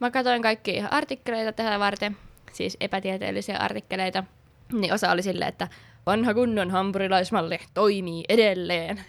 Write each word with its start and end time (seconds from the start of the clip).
Mä 0.00 0.10
katsoin 0.10 0.42
kaikki 0.42 0.70
ihan 0.70 0.92
artikkeleita 0.92 1.52
tähän 1.52 1.80
varten, 1.80 2.16
siis 2.52 2.76
epätieteellisiä 2.80 3.58
artikkeleita, 3.58 4.24
niin 4.72 4.94
osa 4.94 5.10
oli 5.10 5.22
silleen, 5.22 5.48
että 5.48 5.68
vanha 6.06 6.34
kunnon 6.34 6.70
hampurilaismalli 6.70 7.58
toimii 7.74 8.24
edelleen. 8.28 9.00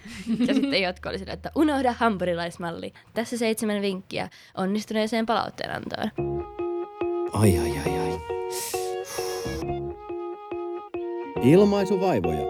ja 0.47 0.53
sitten 0.55 0.81
jotkut 0.81 1.05
oli 1.05 1.19
silleen, 1.19 1.35
että 1.35 1.51
unohda 1.55 1.93
hampurilaismalli. 1.97 2.93
Tässä 3.13 3.37
seitsemän 3.37 3.81
vinkkiä 3.81 4.29
onnistuneeseen 4.57 5.25
palautteenantoon. 5.25 6.11
Ai 7.33 7.59
ai 7.59 7.71
ai 7.85 7.99
ai. 7.99 8.19
Ilmaisuvaivoja. 11.41 12.45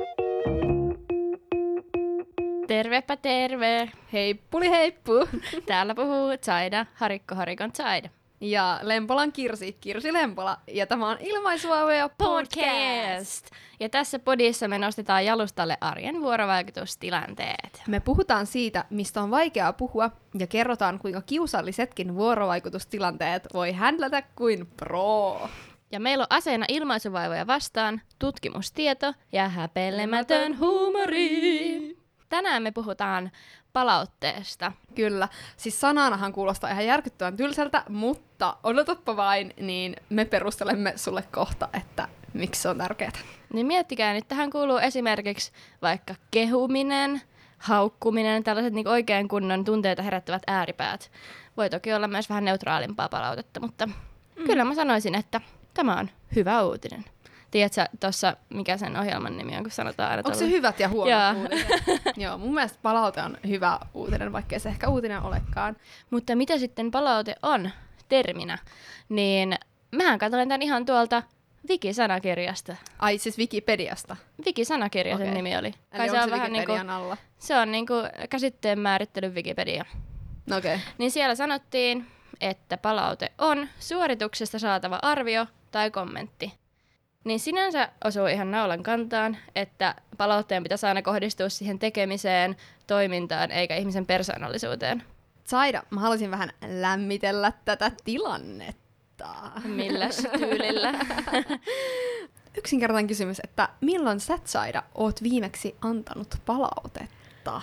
Tervepä 2.67 3.17
terve! 3.17 3.91
Heippuli 4.13 4.70
heippu! 4.70 5.27
Täällä 5.65 5.95
puhuu 5.95 6.38
Zaida, 6.45 6.86
Harikko 6.93 7.36
Harikon 7.36 7.71
Zaida. 7.75 8.09
Ja 8.50 8.80
Lempolan 8.82 9.32
Kirsi, 9.32 9.73
Kirsi 9.73 10.14
Lempola. 10.14 10.58
Ja 10.67 10.88
tämä 10.88 11.09
on 11.09 11.17
Ilmaisuvaivoja 11.20 12.09
podcast. 12.09 13.49
Ja 13.80 13.90
tässä 13.90 14.20
podissa 14.20 14.67
me 14.67 14.80
nostetaan 14.80 15.26
jalustalle 15.26 15.77
arjen 15.81 16.22
vuorovaikutustilanteet. 16.22 17.84
Me 17.88 18.00
puhutaan 18.00 18.45
siitä, 18.45 18.86
mistä 18.89 19.22
on 19.22 19.31
vaikeaa 19.31 19.73
puhua, 19.73 20.12
ja 20.39 20.48
kerrotaan, 20.48 21.00
kuinka 21.00 21.22
kiusallisetkin 21.22 22.16
vuorovaikutustilanteet 22.16 23.48
voi 23.53 23.72
händlätä 23.72 24.22
kuin 24.22 24.67
pro. 24.77 25.50
Ja 25.91 26.00
meillä 26.00 26.22
on 26.22 26.27
aseena 26.30 26.66
ilmaisuvaivoja 26.70 27.48
vastaan 27.48 28.02
tutkimustieto 28.20 29.14
ja 29.31 29.50
häpeilemätön 29.50 30.59
huumori. 30.59 32.05
Tänään 32.35 32.63
me 32.63 32.71
puhutaan 32.71 33.31
palautteesta. 33.73 34.71
Kyllä. 34.95 35.27
Siis 35.57 35.81
sananahan 35.81 36.34
kuulostaa 36.34 36.71
ihan 36.71 36.85
järkyttävän 36.85 37.38
tylsältä, 37.38 37.84
mutta 37.89 38.58
odotappa 38.63 39.17
vain, 39.17 39.53
niin 39.59 39.95
me 40.09 40.25
perustelemme 40.25 40.94
sulle 40.95 41.23
kohta, 41.31 41.70
että 41.73 42.08
miksi 42.34 42.61
se 42.61 42.69
on 42.69 42.78
tärkeää. 42.78 43.11
Niin 43.53 43.66
miettikää 43.66 44.13
nyt, 44.13 44.28
tähän 44.28 44.50
kuuluu 44.50 44.78
esimerkiksi 44.78 45.52
vaikka 45.81 46.16
kehuminen, 46.31 47.22
haukkuminen, 47.58 48.44
tällaiset 48.44 48.73
niin 48.73 48.88
oikein 48.88 49.28
kunnon 49.28 49.66
tunteita 49.66 50.02
herättävät 50.02 50.44
ääripäät. 50.47 51.11
Voi 51.58 51.69
toki 51.69 51.94
olla 51.94 52.08
myös 52.08 52.30
vähän 52.30 52.45
neutraalimpaa 52.45 53.09
palautetta, 53.09 53.59
mutta 53.59 53.86
mm. 53.86 53.94
kyllä 54.45 54.66
mä 54.66 54.75
sanoisin, 54.75 55.16
että 55.16 55.41
tämä 55.73 56.00
on 56.00 56.09
hyvä 56.36 56.63
uutinen. 56.63 57.06
Tiedätkö 57.56 57.86
tuossa, 58.00 58.38
mikä 58.50 58.78
sen 58.78 59.00
ohjelman 59.00 59.38
nimi 59.38 59.58
on, 59.58 59.64
kun 59.64 59.72
sanotaan 59.72 60.11
aina 60.11 60.22
Onko 60.25 60.38
se 60.38 60.50
hyvät 60.50 60.80
ja 60.80 60.89
huonot 60.89 61.38
uutiset? 61.38 61.67
Joo, 62.17 62.38
mun 62.38 62.53
mielestä 62.53 62.80
palaute 62.81 63.22
on 63.22 63.38
hyvä 63.47 63.80
uutinen, 63.94 64.34
vaikkei 64.34 64.59
se 64.59 64.70
ehkä 64.70 64.89
uutinen 64.89 65.22
olekaan. 65.22 65.75
Mutta 66.09 66.36
mitä 66.36 66.58
sitten 66.58 66.92
palaute 66.92 67.36
on 67.42 67.70
terminä? 68.09 68.58
Niin 69.09 69.56
mähän 69.92 70.20
katsoin 70.20 70.50
tämän 70.50 70.62
ihan 70.62 70.86
tuolta 70.86 71.23
Wiki-sanakirjasta. 71.70 72.75
Ai 73.00 73.17
siis 73.17 73.38
Wikipediasta? 73.38 74.16
Wiki-sanakirja 74.45 75.16
okay. 75.16 75.25
sen 75.25 75.34
nimi 75.34 75.58
oli. 75.58 75.73
Kai 75.97 76.09
se 76.09 76.17
on, 76.17 76.23
se 76.23 76.31
vähän 76.31 76.52
niinku, 76.52 76.72
alla? 76.90 77.17
Se 77.38 77.58
on 77.58 77.72
niinku 77.72 77.94
käsitteen 78.30 78.80
määrittely 78.80 79.30
Wikipedia. 79.30 79.86
Okay. 80.58 80.80
Niin 80.97 81.12
siellä 81.12 81.36
sanottiin, 81.36 82.06
että 82.42 82.78
palaute 82.78 83.31
on 83.38 83.67
suorituksesta 83.80 84.59
saatava 84.59 85.00
arvio 85.02 85.47
tai 85.72 85.92
kommentti. 85.92 86.64
Niin 87.26 87.40
sinänsä 87.40 87.90
osuu 88.04 88.26
ihan 88.26 88.52
naulan 88.52 88.84
kantaan, 88.84 89.38
että 89.56 89.95
palautteen 90.18 90.64
pitäisi 90.64 90.86
aina 90.86 91.02
kohdistua 91.02 91.50
siihen 91.50 91.80
tekemiseen, 91.80 92.56
toimintaan 92.88 93.52
eikä 93.52 93.76
ihmisen 93.76 94.06
persoonallisuuteen. 94.06 95.04
Saida, 95.44 95.84
mä 95.90 96.00
haluaisin 96.00 96.31
vähän 96.31 96.50
lämmitellä 96.68 97.53
tätä 97.66 97.92
tilannetta. 98.03 99.28
Millä 99.64 100.09
tyylillä? 100.38 100.94
Yksinkertainen 102.58 103.08
kysymys, 103.08 103.40
että 103.44 103.70
milloin 103.81 104.20
sä, 104.20 104.40
Saida, 104.44 104.84
oot 104.96 105.23
viimeksi 105.23 105.76
antanut 105.81 106.35
palautetta? 106.46 107.62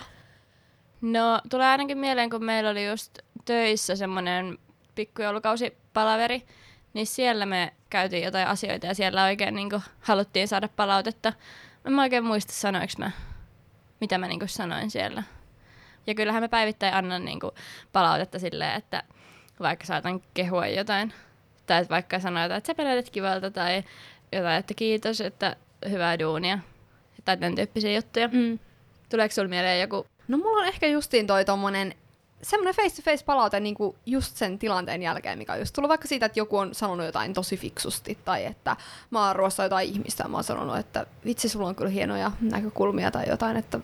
No, 1.01 1.41
tulee 1.49 1.67
ainakin 1.67 1.97
mieleen, 1.97 2.29
kun 2.29 2.45
meillä 2.45 2.69
oli 2.69 2.87
just 2.87 3.19
töissä 3.45 3.95
semmoinen 3.95 4.57
pikkujoulukausipalaveri, 4.95 6.45
niin 6.93 7.07
siellä 7.07 7.45
me 7.45 7.73
käytiin 7.89 8.23
jotain 8.23 8.47
asioita 8.47 8.87
ja 8.87 8.95
siellä 8.95 9.23
oikein 9.23 9.55
niin 9.55 9.69
kuin, 9.69 9.81
haluttiin 9.99 10.47
saada 10.47 10.69
palautetta. 10.75 11.33
En 11.85 11.93
mä 11.93 12.01
oikein 12.01 12.23
muista 12.23 12.53
sanoinko 12.53 12.93
mä, 12.97 13.11
mitä 14.01 14.17
mä 14.17 14.27
niin 14.27 14.39
kuin, 14.39 14.49
sanoin 14.49 14.91
siellä. 14.91 15.23
Ja 16.07 16.15
kyllähän 16.15 16.43
mä 16.43 16.49
päivittäin 16.49 16.93
annan 16.93 17.25
niin 17.25 17.39
kuin, 17.39 17.51
palautetta 17.91 18.39
silleen, 18.39 18.75
että 18.75 19.03
vaikka 19.59 19.85
saatan 19.85 20.21
kehua 20.33 20.67
jotain, 20.67 21.13
tai 21.65 21.81
että 21.81 21.93
vaikka 21.93 22.19
sanoa 22.19 22.43
jotain, 22.43 22.57
että 22.57 22.67
sä 22.67 22.75
pelät 22.75 23.09
kivalta, 23.09 23.51
tai 23.51 23.83
jotain, 24.31 24.59
että 24.59 24.73
kiitos, 24.73 25.21
että 25.21 25.55
hyvää 25.89 26.19
duunia, 26.19 26.59
tai 27.25 27.37
tämän 27.37 27.55
tyyppisiä 27.55 27.95
juttuja. 27.95 28.27
Mm. 28.27 28.59
Tuleeko 29.09 29.33
sulla 29.33 29.47
mieleen 29.47 29.81
joku? 29.81 30.05
No 30.27 30.37
mulla 30.37 30.61
on 30.61 30.67
ehkä 30.67 30.87
justiin 30.87 31.27
toi 31.27 31.45
tommonen 31.45 31.95
semmoinen 32.43 32.75
face-to-face 32.75 33.25
palaute 33.25 33.59
niin 33.59 33.75
kuin 33.75 33.95
just 34.05 34.35
sen 34.35 34.59
tilanteen 34.59 35.01
jälkeen, 35.01 35.37
mikä 35.37 35.53
on 35.53 35.59
just 35.59 35.73
tullut. 35.73 35.89
Vaikka 35.89 36.07
siitä, 36.07 36.25
että 36.25 36.39
joku 36.39 36.57
on 36.57 36.75
sanonut 36.75 37.05
jotain 37.05 37.33
tosi 37.33 37.57
fiksusti, 37.57 38.17
tai 38.25 38.45
että 38.45 38.75
mä 39.09 39.27
oon 39.27 39.35
ruossa 39.35 39.63
jotain 39.63 39.89
ihmistä, 39.89 40.23
ja 40.23 40.29
mä 40.29 40.37
oon 40.37 40.43
sanonut, 40.43 40.77
että 40.77 41.05
vitsi, 41.25 41.49
sulla 41.49 41.67
on 41.67 41.75
kyllä 41.75 41.91
hienoja 41.91 42.31
näkökulmia 42.41 43.11
tai 43.11 43.29
jotain, 43.29 43.57
että 43.57 43.79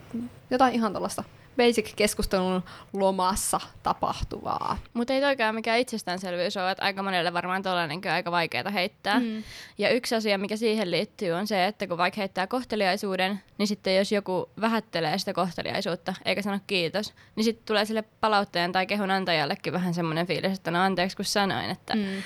jotain 0.50 0.74
ihan 0.74 0.94
tällaista 0.94 1.24
basic-keskustelun 1.60 2.64
lomassa 2.94 3.60
tapahtuvaa. 3.84 4.78
Mutta 4.94 5.14
ei 5.14 5.22
toikaan 5.22 5.56
mikään 5.56 5.80
itsestäänselvyys 5.80 6.58
ole, 6.58 6.72
että 6.72 6.84
aika 6.84 7.04
monelle 7.04 7.34
varmaan 7.34 7.64
tuollainen 7.64 8.02
aika 8.14 8.32
vaikeaa 8.32 8.70
heittää. 8.70 9.20
Mm. 9.20 9.44
Ja 9.78 9.90
yksi 9.90 10.16
asia, 10.16 10.38
mikä 10.38 10.58
siihen 10.58 10.92
liittyy, 10.92 11.32
on 11.32 11.48
se, 11.48 11.66
että 11.66 11.88
kun 11.88 11.98
vaikka 11.98 12.22
heittää 12.22 12.48
kohteliaisuuden, 12.48 13.42
niin 13.58 13.68
sitten 13.68 13.96
jos 13.96 14.12
joku 14.12 14.50
vähättelee 14.62 15.18
sitä 15.18 15.34
kohteliaisuutta 15.34 16.14
eikä 16.26 16.42
sano 16.42 16.60
kiitos, 16.68 17.14
niin 17.36 17.44
sitten 17.44 17.66
tulee 17.66 17.86
sille 17.86 18.04
palautteen 18.22 18.72
tai 18.72 18.86
kehun 18.86 19.12
antajallekin 19.12 19.74
vähän 19.74 19.94
semmoinen 19.94 20.28
fiilis, 20.28 20.58
että 20.58 20.72
no 20.72 20.82
anteeksi 20.82 21.18
kun 21.18 21.26
sanoin, 21.26 21.70
että 21.70 21.96
mm 21.96 22.22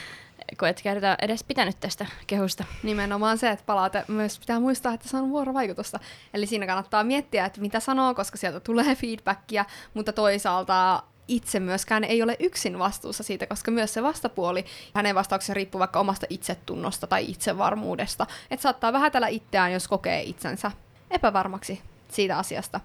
kun 0.59 0.68
et 0.68 0.81
kerta 0.81 1.16
edes 1.22 1.44
pitänyt 1.44 1.80
tästä 1.80 2.06
kehusta. 2.28 2.64
Nimenomaan 2.84 3.38
se, 3.38 3.50
että 3.50 3.66
palaute 3.66 4.06
myös 4.08 4.40
pitää 4.40 4.59
muistaa, 4.59 4.94
että 4.94 5.09
se 5.09 5.18
on 5.18 5.30
vuorovaikutusta. 5.30 6.00
Eli 6.34 6.46
siinä 6.46 6.68
kannattaa 6.68 7.03
miettiä, 7.03 7.46
että 7.46 7.62
mitä 7.62 7.80
sanoo, 7.80 8.14
koska 8.14 8.38
sieltä 8.38 8.59
tulee 8.59 8.96
feedbackia, 8.96 9.66
mutta 9.94 10.13
toisaalta 10.13 11.03
itse 11.28 11.59
myöskään 11.59 12.03
ei 12.03 12.24
ole 12.24 12.38
yksin 12.40 12.80
vastuussa 12.80 13.24
siitä, 13.24 13.47
koska 13.47 13.72
myös 13.72 13.94
se 13.94 14.03
vastapuoli, 14.03 14.66
hänen 14.96 15.16
vastauksensa 15.16 15.53
riippuu 15.53 15.80
vaikka 15.80 16.00
omasta 16.00 16.25
itsetunnosta 16.30 17.08
tai 17.08 17.31
itsevarmuudesta. 17.31 18.28
Että 18.52 18.62
saattaa 18.62 18.94
vähätellä 18.94 19.28
itseään, 19.28 19.74
jos 19.74 19.88
kokee 19.88 20.22
itsensä 20.22 20.72
epävarmaksi 21.12 21.81
siitä 22.08 22.38
asiasta. 22.38 22.80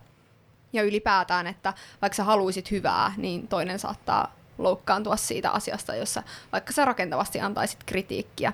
Ja 0.72 0.82
ylipäätään, 0.82 1.46
että 1.46 1.74
vaikka 2.02 2.16
sä 2.16 2.24
haluisit 2.24 2.70
hyvää, 2.70 3.12
niin 3.16 3.48
toinen 3.48 3.78
saattaa 3.78 4.37
loukkaantua 4.58 5.16
siitä 5.16 5.50
asiasta, 5.50 5.94
jossa 5.94 6.22
vaikka 6.52 6.72
sä 6.72 6.84
rakentavasti 6.84 7.40
antaisit 7.40 7.84
kritiikkiä. 7.84 8.52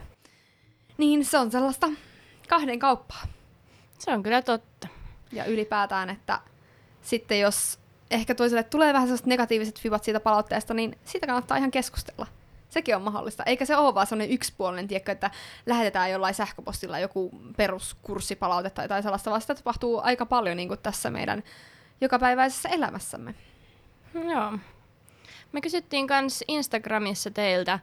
Niin 0.99 1.25
se 1.25 1.39
on 1.39 1.51
sellaista 1.51 1.89
kahden 2.49 2.79
kauppaa. 2.79 3.27
Se 3.99 4.11
on 4.11 4.23
kyllä 4.23 4.43
totta. 4.43 4.89
Ja 5.33 5.45
ylipäätään, 5.45 6.11
että 6.11 6.41
sitten 7.03 7.41
jos 7.41 7.79
ehkä 8.11 8.35
toiselle 8.35 8.63
tulee 8.63 8.93
vähän 8.93 9.09
sellaiset 9.09 9.27
negatiiviset 9.27 9.81
fibat 9.81 10.05
siitä 10.05 10.21
palautteesta, 10.21 10.75
niin 10.75 10.99
siitä 11.05 11.27
kannattaa 11.27 11.57
ihan 11.57 11.71
keskustella. 11.71 12.27
Sekin 12.71 12.97
on 12.97 13.03
mahdollista. 13.03 13.45
Eikä 13.45 13.65
se 13.65 13.77
ole 13.77 13.95
vaan 13.95 14.07
sellainen 14.07 14.35
yksipuolinen, 14.35 14.89
tiedätkö, 14.89 15.13
että 15.13 15.31
lähetetään 15.67 16.11
jollain 16.11 16.35
sähköpostilla 16.35 16.99
joku 16.99 17.31
peruskurssipalaute 17.57 18.71
tai 18.71 18.85
jotain 18.85 19.03
sellaista, 19.03 19.31
vaan 19.31 19.41
sitä 19.41 19.55
tapahtuu 19.55 20.01
aika 20.05 20.27
paljon 20.27 20.57
niin 20.57 20.69
kuin 20.69 20.81
tässä 20.83 21.11
meidän 21.11 21.43
jokapäiväisessä 22.01 22.69
elämässämme. 22.69 23.35
Joo. 24.15 24.59
Me 25.55 25.61
kysyttiin 25.61 26.07
myös 26.21 26.45
Instagramissa 26.49 27.31
teiltä 27.31 27.79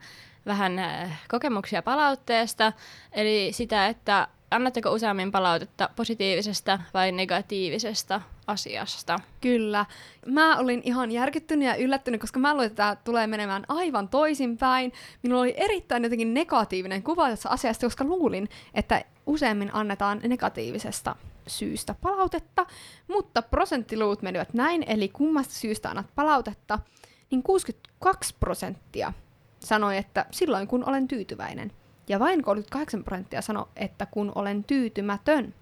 vähän 0.45 0.79
äh, 0.79 1.21
kokemuksia 1.27 1.81
palautteesta, 1.81 2.73
eli 3.11 3.49
sitä, 3.53 3.87
että 3.87 4.27
annatteko 4.51 4.91
useammin 4.91 5.31
palautetta 5.31 5.89
positiivisesta 5.95 6.79
vai 6.93 7.11
negatiivisesta 7.11 8.21
asiasta? 8.47 9.19
Kyllä. 9.41 9.85
Mä 10.25 10.57
olin 10.57 10.81
ihan 10.85 11.11
järkyttynyt 11.11 11.67
ja 11.67 11.75
yllättynyt, 11.75 12.21
koska 12.21 12.39
mä 12.39 12.53
luulen, 12.53 12.67
että 12.67 12.75
tämä 12.75 12.95
tulee 12.95 13.27
menemään 13.27 13.65
aivan 13.67 14.09
toisinpäin. 14.09 14.93
Minulla 15.23 15.41
oli 15.41 15.53
erittäin 15.57 16.03
jotenkin 16.03 16.33
negatiivinen 16.33 17.03
kuva 17.03 17.29
tässä 17.29 17.49
asiasta, 17.49 17.85
koska 17.85 18.03
luulin, 18.03 18.49
että 18.73 19.03
useammin 19.25 19.73
annetaan 19.73 20.21
negatiivisesta 20.23 21.15
syystä 21.47 21.95
palautetta, 22.01 22.65
mutta 23.07 23.41
prosenttiluut 23.41 24.21
menivät 24.21 24.53
näin, 24.53 24.83
eli 24.87 25.09
kummasta 25.09 25.53
syystä 25.53 25.89
annat 25.89 26.07
palautetta– 26.15 26.79
niin 27.31 27.43
62 27.43 28.35
prosenttia 28.39 29.13
sanoi, 29.59 29.97
että 29.97 30.25
silloin 30.31 30.67
kun 30.67 30.89
olen 30.89 31.07
tyytyväinen. 31.07 31.71
Ja 32.09 32.19
vain 32.19 32.43
38 32.43 33.03
prosenttia 33.03 33.41
sanoi, 33.41 33.65
että 33.75 34.05
kun 34.05 34.31
olen 34.35 34.63
tyytymätön. 34.63 35.53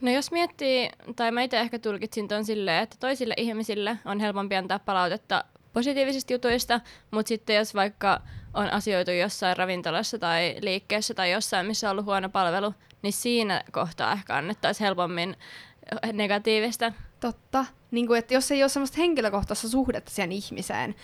No 0.00 0.10
jos 0.10 0.30
miettii, 0.30 0.90
tai 1.16 1.30
mä 1.30 1.42
itse 1.42 1.60
ehkä 1.60 1.78
tulkitsin 1.78 2.28
ton 2.28 2.44
silleen, 2.44 2.82
että 2.82 2.96
toisille 3.00 3.34
ihmisille 3.36 3.98
on 4.04 4.20
helpompi 4.20 4.56
antaa 4.56 4.78
palautetta 4.78 5.44
positiivisista 5.72 6.32
jutuista, 6.32 6.80
mutta 7.10 7.28
sitten 7.28 7.56
jos 7.56 7.74
vaikka 7.74 8.20
on 8.54 8.72
asioitu 8.72 9.10
jossain 9.10 9.56
ravintolassa 9.56 10.18
tai 10.18 10.56
liikkeessä 10.60 11.14
tai 11.14 11.32
jossain, 11.32 11.66
missä 11.66 11.88
on 11.88 11.92
ollut 11.92 12.06
huono 12.06 12.28
palvelu, 12.28 12.74
niin 13.02 13.12
siinä 13.12 13.64
kohtaa 13.72 14.12
ehkä 14.12 14.36
annettaisiin 14.36 14.84
helpommin 14.84 15.36
negatiivista. 16.12 16.92
Totta. 17.20 17.64
Niin 17.94 18.06
kuin, 18.06 18.18
että 18.18 18.34
jos 18.34 18.50
ei 18.50 18.62
ole 18.62 18.68
semmoista 18.68 18.96
henkilökohtaista 18.98 19.68
suhdetta 19.68 20.10
siihen 20.10 20.32
ihmiseen, 20.32 20.94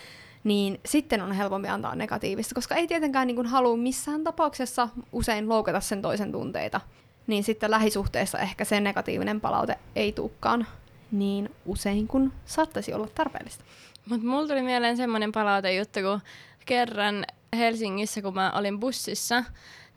niin 0.45 0.81
sitten 0.87 1.23
on 1.23 1.33
helpompi 1.33 1.69
antaa 1.69 1.95
negatiivista, 1.95 2.55
koska 2.55 2.75
ei 2.75 2.87
tietenkään 2.87 3.27
niin 3.27 3.37
kuin 3.37 3.47
halua 3.47 3.77
missään 3.77 4.25
tapauksessa 4.25 4.89
usein 5.13 5.49
loukata 5.49 5.81
sen 5.81 6.03
toisen 6.03 6.33
tunteita. 6.33 6.81
Niin 7.27 7.45
sitten 7.45 7.71
lähisuhteessa 7.71 8.39
ehkä 8.39 8.65
se 8.65 8.81
negatiivinen 8.81 9.41
palaute 9.41 9.79
ei 9.97 10.13
tulekaan 10.13 10.67
niin 11.13 11.51
usein 11.67 12.09
kuin 12.09 12.33
saattaisi 12.47 12.93
olla 12.93 13.09
tarpeellista. 13.15 13.65
Mutta 14.07 14.27
mulla 14.27 14.49
tuli 14.49 14.63
mieleen 14.63 14.97
semmoinen 14.97 15.33
palautejuttu, 15.33 16.01
kun 16.01 16.21
kerran 16.67 17.25
Helsingissä, 17.57 18.23
kun 18.23 18.35
mä 18.35 18.53
olin 18.55 18.81
bussissa, 18.81 19.45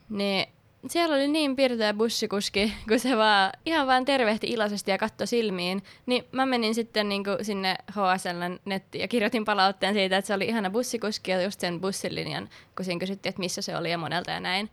niin 0.09 0.47
siellä 0.87 1.15
oli 1.15 1.27
niin 1.27 1.55
pirteä 1.55 1.93
bussikuski, 1.93 2.73
kun 2.87 2.99
se 2.99 3.17
vaan 3.17 3.51
ihan 3.65 3.87
vaan 3.87 4.05
tervehti 4.05 4.47
iloisesti 4.47 4.91
ja 4.91 4.97
katsoi 4.97 5.27
silmiin. 5.27 5.83
Niin 6.05 6.23
mä 6.31 6.45
menin 6.45 6.75
sitten 6.75 7.09
niin 7.09 7.23
kuin 7.23 7.45
sinne 7.45 7.75
HSLn 7.89 8.59
nettiin 8.65 9.01
ja 9.01 9.07
kirjoitin 9.07 9.45
palautteen 9.45 9.93
siitä, 9.93 10.17
että 10.17 10.27
se 10.27 10.33
oli 10.33 10.45
ihana 10.45 10.69
bussikuski 10.69 11.31
ja 11.31 11.41
just 11.41 11.59
sen 11.59 11.81
bussilinjan, 11.81 12.49
kun 12.75 12.85
siinä 12.85 12.99
kysyttiin, 12.99 13.29
että 13.29 13.39
missä 13.39 13.61
se 13.61 13.77
oli 13.77 13.91
ja 13.91 13.97
monelta 13.97 14.31
ja 14.31 14.39
näin. 14.39 14.69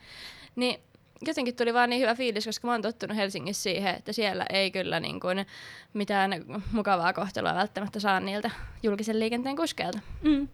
Niin 0.57 0.81
jotenkin 1.27 1.57
tuli 1.57 1.75
vaan 1.75 1.91
niin 1.91 2.03
hyvä 2.03 2.15
fiilis, 2.15 2.45
koska 2.45 2.67
mä 2.67 2.73
oon 2.73 2.83
tottunut 2.83 3.17
Helsingissä 3.17 3.63
siihen, 3.63 3.95
että 3.95 4.13
siellä 4.13 4.47
ei 4.51 4.71
kyllä 4.71 5.01
niin 5.01 5.21
kuin 5.21 5.47
mitään 5.93 6.45
mukavaa 6.73 7.13
kohtelua 7.13 7.55
välttämättä 7.55 8.01
saa 8.01 8.21
niiltä 8.21 8.51
julkisen 8.83 9.21
liikenteen 9.21 9.57
kuskeilta. 9.57 9.99
Mm. 10.23 10.49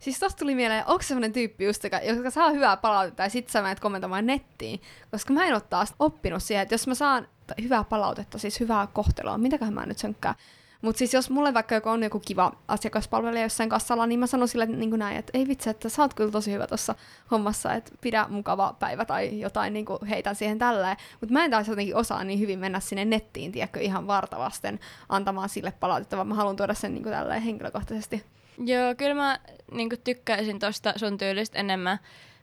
Siis 0.00 0.18
tosta 0.18 0.38
tuli 0.38 0.54
mieleen, 0.54 0.84
onko 0.86 1.02
semmoinen 1.02 1.32
tyyppi 1.32 1.64
just, 1.64 1.84
joka, 1.84 1.98
joka 1.98 2.30
saa 2.30 2.50
hyvää 2.50 2.76
palautetta 2.76 3.22
ja 3.22 3.28
sit 3.28 3.48
sä 3.48 3.62
menet 3.62 3.80
kommentoimaan 3.80 4.26
nettiin, 4.26 4.80
koska 5.10 5.32
mä 5.32 5.44
en 5.44 5.52
ole 5.52 5.60
taas 5.60 5.94
oppinut 5.98 6.42
siihen, 6.42 6.62
että 6.62 6.74
jos 6.74 6.86
mä 6.86 6.94
saan 6.94 7.28
hyvää 7.62 7.84
palautetta, 7.84 8.38
siis 8.38 8.60
hyvää 8.60 8.86
kohtelua, 8.92 9.38
mitäköhän 9.38 9.74
mä 9.74 9.86
nyt 9.86 9.98
sönkkään, 9.98 10.34
mutta 10.82 10.98
siis 10.98 11.14
jos 11.14 11.30
mulle 11.30 11.54
vaikka 11.54 11.74
joku 11.74 11.88
on 11.88 12.02
joku 12.02 12.20
kiva 12.20 12.52
asiakaspalvelija 12.68 13.42
jossain 13.42 13.68
kassalla, 13.68 14.06
niin 14.06 14.20
mä 14.20 14.26
sanon 14.26 14.48
sille 14.48 14.66
niin 14.66 14.98
näin, 14.98 15.16
että 15.16 15.38
ei 15.38 15.48
vitsi, 15.48 15.70
että 15.70 15.88
sä 15.88 16.02
oot 16.02 16.14
kyllä 16.14 16.30
tosi 16.30 16.52
hyvä 16.52 16.66
tuossa 16.66 16.94
hommassa, 17.30 17.74
että 17.74 17.92
pidä 18.00 18.26
mukava 18.28 18.76
päivä 18.78 19.04
tai 19.04 19.40
jotain 19.40 19.72
niin 19.72 19.84
kuin 19.84 20.06
heitän 20.06 20.34
siihen 20.34 20.58
tälleen. 20.58 20.96
Mutta 21.20 21.32
mä 21.32 21.44
en 21.44 21.50
taas 21.50 21.68
jotenkin 21.68 21.96
osaa 21.96 22.24
niin 22.24 22.40
hyvin 22.40 22.58
mennä 22.58 22.80
sinne 22.80 23.04
nettiin, 23.04 23.52
tiedätkö, 23.52 23.80
ihan 23.80 24.06
vartavasten 24.06 24.80
antamaan 25.08 25.48
sille 25.48 25.72
palautetta, 25.80 26.16
vaan 26.16 26.28
mä 26.28 26.34
haluan 26.34 26.56
tuoda 26.56 26.74
sen 26.74 26.94
niin 26.94 27.02
kuin 27.02 27.12
tälleen 27.12 27.42
henkilökohtaisesti. 27.42 28.24
Joo, 28.64 28.94
kyllä 28.94 29.14
mä 29.14 29.38
niin 29.72 29.88
kuin 29.88 30.00
tykkäisin 30.04 30.58
tosta 30.58 30.92
sun 30.96 31.18
tyylistä 31.18 31.58
enemmän, 31.58 31.98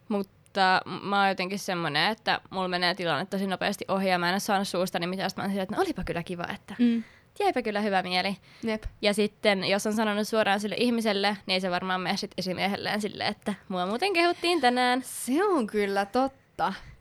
mutta 0.09 0.81
mä 1.01 1.19
oon 1.19 1.29
jotenkin 1.29 1.59
semmonen, 1.59 2.11
että 2.11 2.41
mulla 2.49 2.67
menee 2.67 2.95
tilanne 2.95 3.25
tosi 3.25 3.47
nopeasti 3.47 3.85
ohi 3.87 4.09
ja 4.09 4.19
mä 4.19 4.29
en 4.29 4.33
ole 4.33 4.39
saanut 4.39 4.67
suustani 4.67 5.07
mitään, 5.07 5.29
mä 5.37 5.43
oon 5.43 5.59
että 5.59 5.75
no 5.75 5.81
olipa 5.81 6.03
kyllä 6.03 6.23
kiva, 6.23 6.47
että 6.53 6.75
mm 6.79 7.03
jäipä 7.39 7.61
kyllä 7.61 7.81
hyvä 7.81 8.03
mieli. 8.03 8.37
Jep. 8.63 8.83
Ja 9.01 9.13
sitten, 9.13 9.63
jos 9.63 9.87
on 9.87 9.93
sanonut 9.93 10.27
suoraan 10.27 10.59
sille 10.59 10.75
ihmiselle, 10.77 11.37
niin 11.45 11.53
ei 11.53 11.61
se 11.61 11.71
varmaan 11.71 12.01
mene 12.01 12.17
sitten 12.17 12.35
esimiehelleen 12.37 13.01
sille, 13.01 13.27
että 13.27 13.53
mua 13.69 13.85
muuten 13.85 14.13
kehuttiin 14.13 14.61
tänään. 14.61 15.01
Se 15.05 15.45
on 15.45 15.67
kyllä 15.67 16.05
totta. 16.05 16.46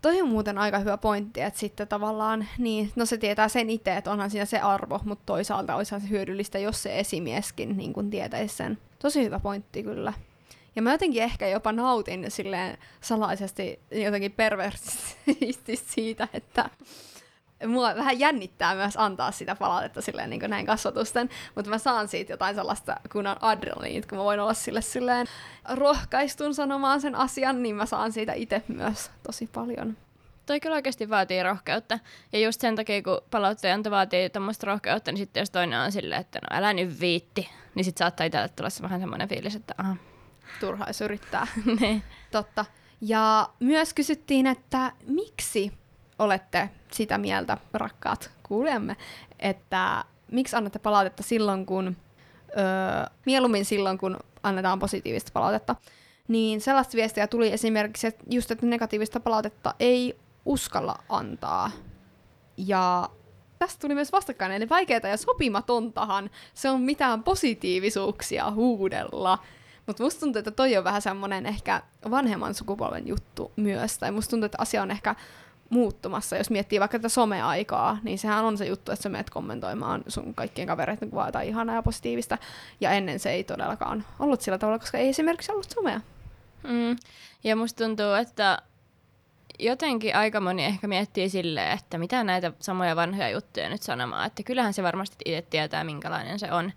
Toi 0.02 0.22
on 0.22 0.28
muuten 0.28 0.58
aika 0.58 0.78
hyvä 0.78 0.96
pointti, 0.96 1.40
että 1.40 1.60
sitten 1.60 1.88
tavallaan, 1.88 2.46
niin, 2.58 2.92
no 2.96 3.06
se 3.06 3.18
tietää 3.18 3.48
sen 3.48 3.70
itse, 3.70 3.96
että 3.96 4.10
onhan 4.10 4.30
siinä 4.30 4.44
se 4.44 4.58
arvo, 4.58 5.00
mutta 5.04 5.22
toisaalta 5.26 5.74
olisihan 5.74 6.00
se 6.00 6.08
hyödyllistä, 6.08 6.58
jos 6.58 6.82
se 6.82 6.98
esimieskin 6.98 7.76
niin 7.76 7.92
kuin 7.92 8.10
tietäisi 8.10 8.56
sen. 8.56 8.78
Tosi 8.98 9.24
hyvä 9.24 9.40
pointti 9.40 9.82
kyllä. 9.82 10.12
Ja 10.76 10.82
mä 10.82 10.92
jotenkin 10.92 11.22
ehkä 11.22 11.48
jopa 11.48 11.72
nautin 11.72 12.30
silleen 12.30 12.78
salaisesti 13.00 13.80
jotenkin 13.90 14.32
perversisti 14.32 15.76
siitä, 15.76 16.28
että 16.34 16.70
mua 17.66 17.94
vähän 17.94 18.18
jännittää 18.18 18.74
myös 18.74 18.96
antaa 18.96 19.32
sitä 19.32 19.54
palautetta 19.54 20.00
silleen 20.00 20.30
niin 20.30 20.50
näin 20.50 20.66
kasvatusten, 20.66 21.30
mutta 21.54 21.70
mä 21.70 21.78
saan 21.78 22.08
siitä 22.08 22.32
jotain 22.32 22.54
sellaista 22.54 22.96
kunnan 23.12 23.36
adrenaliinit, 23.40 24.06
kun 24.06 24.18
mä 24.18 24.24
voin 24.24 24.40
olla 24.40 24.54
sille 24.54 24.82
silleen 24.82 25.26
rohkaistun 25.74 26.54
sanomaan 26.54 27.00
sen 27.00 27.14
asian, 27.14 27.62
niin 27.62 27.76
mä 27.76 27.86
saan 27.86 28.12
siitä 28.12 28.32
itse 28.32 28.62
myös 28.68 29.10
tosi 29.22 29.46
paljon. 29.46 29.96
Toi 30.46 30.60
kyllä 30.60 30.76
oikeasti 30.76 31.10
vaatii 31.10 31.42
rohkeutta. 31.42 31.98
Ja 32.32 32.38
just 32.38 32.60
sen 32.60 32.76
takia, 32.76 33.02
kun 33.02 33.20
palautteanto 33.30 33.90
vaatii 33.90 34.30
tämmöistä 34.30 34.66
rohkeutta, 34.66 35.12
niin 35.12 35.18
sitten 35.18 35.40
jos 35.40 35.50
toinen 35.50 35.80
on 35.80 35.92
silleen, 35.92 36.20
että 36.20 36.38
no 36.42 36.58
älä 36.58 36.72
nyt 36.72 37.00
viitti, 37.00 37.48
niin 37.74 37.84
sitten 37.84 38.04
saattaa 38.04 38.26
itselle 38.26 38.48
tulla 38.48 38.70
se 38.70 38.82
vähän 38.82 39.00
semmoinen 39.00 39.28
fiilis, 39.28 39.56
että 39.56 39.74
aha. 39.78 39.96
Turha 40.60 40.86
yrittää. 41.04 41.46
niin. 41.80 42.02
Totta. 42.30 42.64
Ja 43.00 43.48
myös 43.60 43.94
kysyttiin, 43.94 44.46
että 44.46 44.92
miksi 45.06 45.72
olette 46.18 46.70
sitä 46.92 47.18
mieltä, 47.18 47.58
rakkaat 47.72 48.30
kuulijamme, 48.42 48.96
että 49.38 50.04
miksi 50.32 50.56
annatte 50.56 50.78
palautetta 50.78 51.22
silloin, 51.22 51.66
kun 51.66 51.96
öö, 52.58 52.64
mieluummin 53.26 53.64
silloin, 53.64 53.98
kun 53.98 54.16
annetaan 54.42 54.78
positiivista 54.78 55.30
palautetta, 55.32 55.76
niin 56.28 56.60
sellaista 56.60 56.96
viestiä 56.96 57.26
tuli 57.26 57.52
esimerkiksi, 57.52 58.06
että 58.06 58.24
just, 58.30 58.50
että 58.50 58.66
negatiivista 58.66 59.20
palautetta 59.20 59.74
ei 59.80 60.18
uskalla 60.44 60.98
antaa. 61.08 61.70
Ja 62.56 63.10
tästä 63.58 63.80
tuli 63.80 63.94
myös 63.94 64.12
vastakkain, 64.12 64.52
eli 64.52 64.68
vaikeaa 64.68 65.08
ja 65.08 65.16
sopimatontahan 65.16 66.30
se 66.54 66.70
on 66.70 66.80
mitään 66.80 67.22
positiivisuuksia 67.22 68.50
huudella. 68.50 69.38
Mutta 69.86 70.02
musta 70.02 70.20
tuntuu, 70.20 70.38
että 70.38 70.50
toi 70.50 70.76
on 70.76 70.84
vähän 70.84 71.02
semmoinen 71.02 71.46
ehkä 71.46 71.82
vanhemman 72.10 72.54
sukupolven 72.54 73.08
juttu 73.08 73.52
myös, 73.56 73.98
tai 73.98 74.10
musta 74.10 74.30
tuntuu, 74.30 74.46
että 74.46 74.58
asia 74.60 74.82
on 74.82 74.90
ehkä 74.90 75.14
muuttumassa. 75.70 76.36
Jos 76.36 76.50
miettii 76.50 76.80
vaikka 76.80 76.98
tätä 76.98 77.08
someaikaa, 77.08 77.98
niin 78.02 78.18
sehän 78.18 78.44
on 78.44 78.58
se 78.58 78.66
juttu, 78.66 78.92
että 78.92 79.02
sä 79.02 79.08
menet 79.08 79.30
kommentoimaan 79.30 80.04
sun 80.08 80.34
kaikkien 80.34 80.68
kavereiden 80.68 81.10
kuvaa 81.10 81.32
tai 81.32 81.48
ihanaa 81.48 81.74
ja 81.74 81.82
positiivista. 81.82 82.38
Ja 82.80 82.90
ennen 82.90 83.18
se 83.18 83.30
ei 83.30 83.44
todellakaan 83.44 84.04
ollut 84.18 84.40
sillä 84.40 84.58
tavalla, 84.58 84.78
koska 84.78 84.98
ei 84.98 85.08
esimerkiksi 85.08 85.52
ollut 85.52 85.70
somea. 85.70 86.00
Mm. 86.62 86.96
Ja 87.44 87.56
musta 87.56 87.84
tuntuu, 87.84 88.12
että 88.12 88.58
jotenkin 89.58 90.16
aika 90.16 90.40
moni 90.40 90.64
ehkä 90.64 90.86
miettii 90.86 91.28
silleen, 91.28 91.72
että 91.72 91.98
mitä 91.98 92.24
näitä 92.24 92.52
samoja 92.60 92.96
vanhoja 92.96 93.30
juttuja 93.30 93.68
nyt 93.68 93.82
sanomaan. 93.82 94.26
Että 94.26 94.42
kyllähän 94.42 94.72
se 94.72 94.82
varmasti 94.82 95.16
itse 95.24 95.42
tietää, 95.50 95.84
minkälainen 95.84 96.38
se 96.38 96.52
on. 96.52 96.72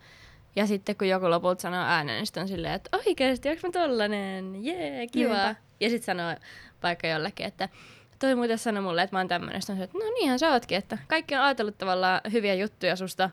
Ja 0.56 0.68
sitten 0.68 0.96
kun 0.96 1.08
joku 1.08 1.30
lopulta 1.30 1.62
sanoo 1.62 1.84
äänen, 1.84 2.16
niin 2.16 2.26
sitten 2.26 2.42
on 2.42 2.48
silleen, 2.48 2.74
että 2.74 2.98
oikeasti, 2.98 3.50
onko 3.50 3.68
mä 3.68 3.72
tollanen? 3.72 4.66
Jee, 4.66 4.96
yeah, 4.96 5.08
kiva. 5.12 5.34
Niinpä. 5.34 5.56
Ja 5.80 5.90
sitten 5.90 6.18
sanoo 6.18 6.36
vaikka 6.84 7.08
jollekin, 7.08 7.46
että 7.46 7.70
toi 8.20 8.36
muuten 8.36 8.58
sanoi 8.58 8.84
mulle, 8.84 9.02
että 9.02 9.16
mä 9.16 9.20
oon 9.20 9.28
tämmönen. 9.28 9.62
Sitten 9.62 9.82
että 9.82 9.98
no 9.98 10.04
niinhän 10.14 10.40
sä 10.40 10.50
ootkin, 10.50 10.78
että 10.78 10.98
kaikki 11.08 11.36
on 11.36 11.42
ajatellut 11.42 11.78
tavallaan 11.78 12.22
hyviä 12.32 12.54
juttuja 12.54 12.96
susta, 12.96 13.30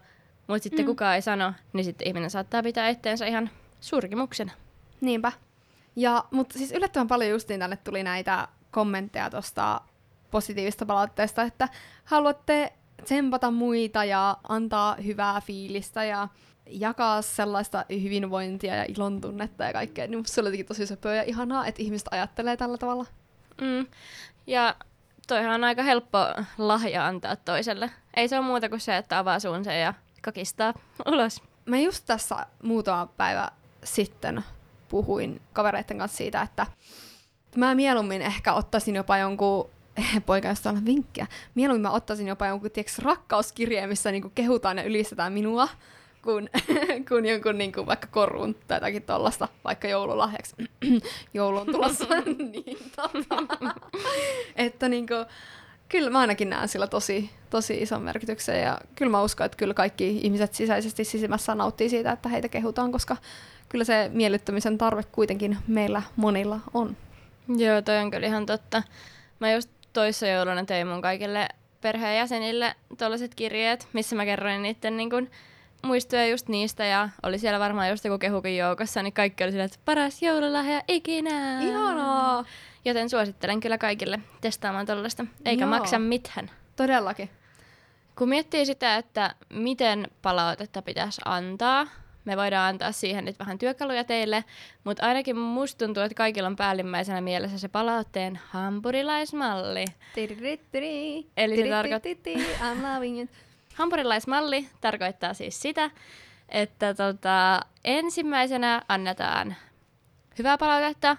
mutta 0.47 0.63
sitten 0.63 0.85
mm. 0.85 0.87
kukaan 0.87 1.15
ei 1.15 1.23
sano, 1.23 1.53
niin 1.73 1.85
sitten 1.85 2.09
ihminen 2.09 2.31
saattaa 2.31 2.63
pitää 2.63 2.89
itteensä 2.89 3.27
ihan 3.27 3.51
surkimuksena. 3.81 4.53
Niinpä. 5.01 5.33
Ja, 5.97 6.25
mutta 6.31 6.59
siis 6.59 6.73
yllättävän 6.73 7.09
paljon 7.09 7.31
justiin 7.31 7.61
tänne 7.61 7.77
tuli 7.77 8.03
näitä 8.03 8.49
kommentteja 8.71 9.31
tuosta 9.31 9.81
positiivista 10.31 10.87
palautteesta, 10.87 11.43
että 11.43 11.69
haluatte 12.05 12.73
tsempata 13.05 13.51
muita 13.51 14.05
ja 14.05 14.37
antaa 14.49 14.97
hyvää 15.05 15.41
fiilistä 15.41 16.05
ja 16.05 16.29
jakaa 16.67 17.23
sellaista 17.23 17.85
hyvinvointia 17.91 18.75
ja 18.75 18.85
ilon 18.89 19.21
tunnetta 19.21 19.65
ja 19.65 19.73
kaikkea. 19.73 20.07
Niin 20.07 20.27
se 20.27 20.41
oli 20.41 20.65
tosi 20.65 20.87
söpöä 20.87 21.15
ja 21.15 21.23
ihanaa, 21.23 21.67
että 21.67 21.83
ihmiset 21.83 22.09
ajattelee 22.11 22.57
tällä 22.57 22.79
tavalla. 22.79 23.07
Mm. 23.61 23.87
Ja 24.47 24.75
toihan 25.27 25.55
on 25.55 25.65
aika 25.65 25.83
helppo 25.83 26.19
lahja 26.59 27.07
antaa 27.07 27.37
toiselle. 27.37 27.91
Ei 28.17 28.29
se 28.29 28.39
ole 28.39 28.47
muuta 28.47 28.69
kuin 28.69 28.81
se, 28.81 28.97
että 28.97 29.19
avaa 29.19 29.41
suunsa 29.41 29.73
ja 29.73 29.95
kakistaa 30.23 30.75
ulos. 31.07 31.43
Mä 31.67 31.79
just 31.79 32.05
tässä 32.07 32.47
muutama 32.63 33.07
päivä 33.07 33.51
sitten 33.85 34.45
puhuin 34.89 35.41
kavereiden 35.53 35.99
kanssa 35.99 36.17
siitä, 36.17 36.43
että 36.43 36.67
mä 37.57 37.75
mieluummin 37.75 38.23
ehkä 38.23 38.55
ottaisin 38.55 38.95
jopa 38.95 39.19
jonkun 39.19 39.71
poika, 40.27 40.49
josta 40.49 40.71
on 40.71 40.85
vinkkiä. 40.85 41.27
Mieluummin 41.55 41.83
mä 41.83 41.91
ottaisin 41.91 42.29
jopa 42.29 42.47
jonkun 42.47 42.71
tiiäks, 42.71 42.99
rakkauskirjeen, 42.99 43.89
missä 43.89 44.13
niinku 44.13 44.33
kehutaan 44.35 44.79
ja 44.79 44.85
ylistetään 44.85 45.33
minua, 45.33 45.69
kuin, 46.27 46.51
kuin 47.09 47.27
jonkun 47.27 47.59
niin 47.59 47.73
kuin 47.73 47.87
vaikka 47.87 48.07
korun 48.11 48.57
tai 48.69 48.77
jotakin 48.77 49.03
tollasta, 49.03 49.49
vaikka 49.65 49.89
joululahjaksi. 49.89 50.57
Joulu 51.35 51.59
on 51.59 51.67
tulossa. 51.67 52.05
niin, 52.53 52.79
tota. 52.97 53.71
että 54.57 54.89
niin 54.89 55.07
kuin, 55.07 55.27
kyllä 55.89 56.11
mä 56.11 56.21
ainakin 56.21 56.51
näen 56.51 56.69
sillä 56.69 56.87
tosi, 56.87 57.31
tosi 57.51 57.83
ison 57.83 58.03
merkityksen 58.03 58.63
ja 58.63 58.79
kyllä 58.95 59.11
mä 59.11 59.23
uskon, 59.23 59.47
että 59.47 59.57
kyllä 59.59 59.75
kaikki 59.75 60.17
ihmiset 60.17 60.55
sisäisesti 60.55 61.05
sisimmässä 61.05 61.55
nauttii 61.55 61.89
siitä, 61.89 62.13
että 62.13 62.29
heitä 62.29 62.49
kehutaan, 62.49 62.93
koska 62.93 63.17
kyllä 63.69 63.85
se 63.85 64.11
miellyttämisen 64.13 64.79
tarve 64.79 65.03
kuitenkin 65.13 65.59
meillä 65.67 66.03
monilla 66.17 66.61
on. 66.75 66.97
Joo, 67.57 67.83
toi 67.83 67.99
on 67.99 68.11
kyllä 68.11 68.27
ihan 68.27 68.47
totta. 68.47 68.83
Mä 69.41 69.53
just 69.53 69.71
toissa 69.93 70.27
jouluna 70.27 70.65
tein 70.65 70.87
mun 70.87 71.03
kaikille 71.03 71.49
perheenjäsenille 71.81 72.75
tällaiset 72.99 73.35
kirjeet, 73.35 73.89
missä 73.93 74.17
mä 74.17 74.25
kerroin 74.25 74.63
niiden 74.63 74.97
niin 74.97 75.11
kuin, 75.11 75.31
muistoja 75.83 76.27
just 76.29 76.49
niistä 76.49 76.85
ja 76.85 77.09
oli 77.23 77.39
siellä 77.39 77.59
varmaan 77.61 77.91
just 77.91 78.05
joku 78.05 78.19
kehukin 78.19 78.57
joukossa, 78.57 79.03
niin 79.03 79.13
kaikki 79.13 79.45
oli 79.45 79.51
silleen, 79.53 79.67
että 79.67 79.79
paras 79.85 80.23
joululahja 80.23 80.83
ikinä. 80.89 81.63
Ihanaa! 81.63 82.45
Joten 82.85 83.11
suosittelen 83.11 83.61
kyllä 83.61 83.79
kaikille 83.79 84.21
testaamaan 84.41 84.87
tollaista, 84.87 85.27
eikä 85.45 85.65
Joo. 85.65 85.71
maksa 85.71 85.99
mitään. 85.99 86.51
Todellakin. 86.77 87.31
Kun 88.19 88.29
miettii 88.29 88.67
sitä, 88.67 88.97
että 88.97 89.35
miten 89.53 90.09
palautetta 90.23 90.83
pitäisi 90.83 91.21
antaa, 91.25 91.87
me 92.25 92.37
voidaan 92.37 92.69
antaa 92.69 92.93
siihen 92.93 93.25
nyt 93.25 93.39
vähän 93.39 93.59
työkaluja 93.59 94.05
teille, 94.05 94.45
mutta 94.85 95.07
ainakin 95.07 95.37
musta 95.39 95.85
tuntuu, 95.85 96.03
että 96.03 96.15
kaikilla 96.15 96.47
on 96.49 96.57
päällimmäisenä 96.57 97.21
mielessä 97.21 97.59
se 97.59 97.69
palautteen 97.69 98.41
hampurilaismalli. 98.49 99.85
Tidididididi. 100.15 101.27
Eli 101.37 101.57
se 101.57 101.63
tarkoit- 101.63 102.03
Tidididididi, 102.03 102.55
I'm 102.55 102.95
loving 102.95 103.21
it. 103.23 103.31
Hampurilaismalli 103.77 104.69
tarkoittaa 104.81 105.35
siis 105.35 105.63
sitä, 105.63 105.91
että 106.49 106.95
tota, 106.95 107.61
ensimmäisenä 107.85 108.83
annetaan 108.89 109.57
hyvää 110.39 110.59
palautetta, 110.59 111.17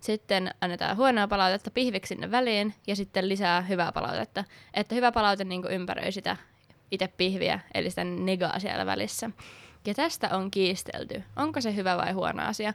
sitten 0.00 0.50
annetaan 0.60 0.96
huonoa 0.96 1.28
palautetta 1.28 1.70
pihviksi 1.70 2.08
sinne 2.08 2.30
väliin 2.30 2.74
ja 2.86 2.96
sitten 2.96 3.28
lisää 3.28 3.60
hyvää 3.60 3.92
palautetta. 3.92 4.44
Että 4.74 4.94
hyvä 4.94 5.12
palaute 5.12 5.44
niin 5.44 5.70
ympäröi 5.70 6.12
sitä 6.12 6.36
itse 6.90 7.08
pihviä, 7.08 7.60
eli 7.74 7.90
sitä 7.90 8.04
negaa 8.04 8.58
siellä 8.58 8.86
välissä. 8.86 9.30
Ja 9.86 9.94
tästä 9.94 10.28
on 10.36 10.50
kiistelty. 10.50 11.22
Onko 11.36 11.60
se 11.60 11.74
hyvä 11.74 11.96
vai 11.96 12.12
huono 12.12 12.42
asia? 12.42 12.74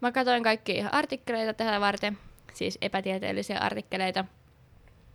Mä 0.00 0.12
katsoin 0.12 0.42
kaikki 0.42 0.84
artikkeleita 0.92 1.54
tähän 1.54 1.80
varten, 1.80 2.18
siis 2.54 2.78
epätieteellisiä 2.80 3.58
artikkeleita. 3.58 4.24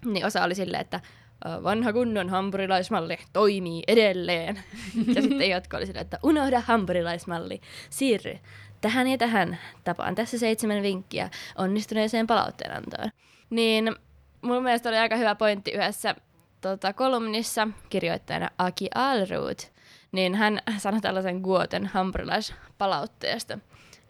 Niin 0.06 0.26
osa 0.26 0.44
oli 0.44 0.56
silleen, 0.56 0.82
että 0.82 1.00
"Ö, 1.04 1.27
vanha 1.64 1.94
kunnon 1.94 2.30
hampurilaismalli 2.30 3.18
toimii 3.34 3.84
edelleen. 3.88 4.60
ja 5.16 5.22
sitten 5.22 5.50
jotkut 5.50 5.78
oli 5.78 5.86
silleen, 5.86 6.02
että 6.02 6.20
unohda 6.24 6.60
hampurilaismalli, 6.60 7.62
siirry 7.90 8.40
tähän 8.82 9.08
ja 9.08 9.18
tähän 9.18 9.58
tapaan. 9.84 10.16
Tässä 10.16 10.38
seitsemän 10.38 10.84
vinkkiä 10.84 11.30
onnistuneeseen 11.58 12.28
palautteenantoon. 12.28 13.10
Niin 13.50 13.96
mun 14.42 14.64
mielestä 14.64 14.90
oli 14.90 14.98
aika 14.98 15.16
hyvä 15.16 15.36
pointti 15.36 15.72
yhdessä 15.72 16.16
tota, 16.62 16.94
kolumnissa 16.94 17.68
kirjoittajana 17.90 18.50
Aki 18.58 18.88
Alruut, 18.96 19.72
niin 20.12 20.36
hän 20.36 20.60
sanoi 20.78 21.02
tällaisen 21.02 21.38
Guoten 21.42 21.86
hampurilaispalautteesta, 21.86 23.60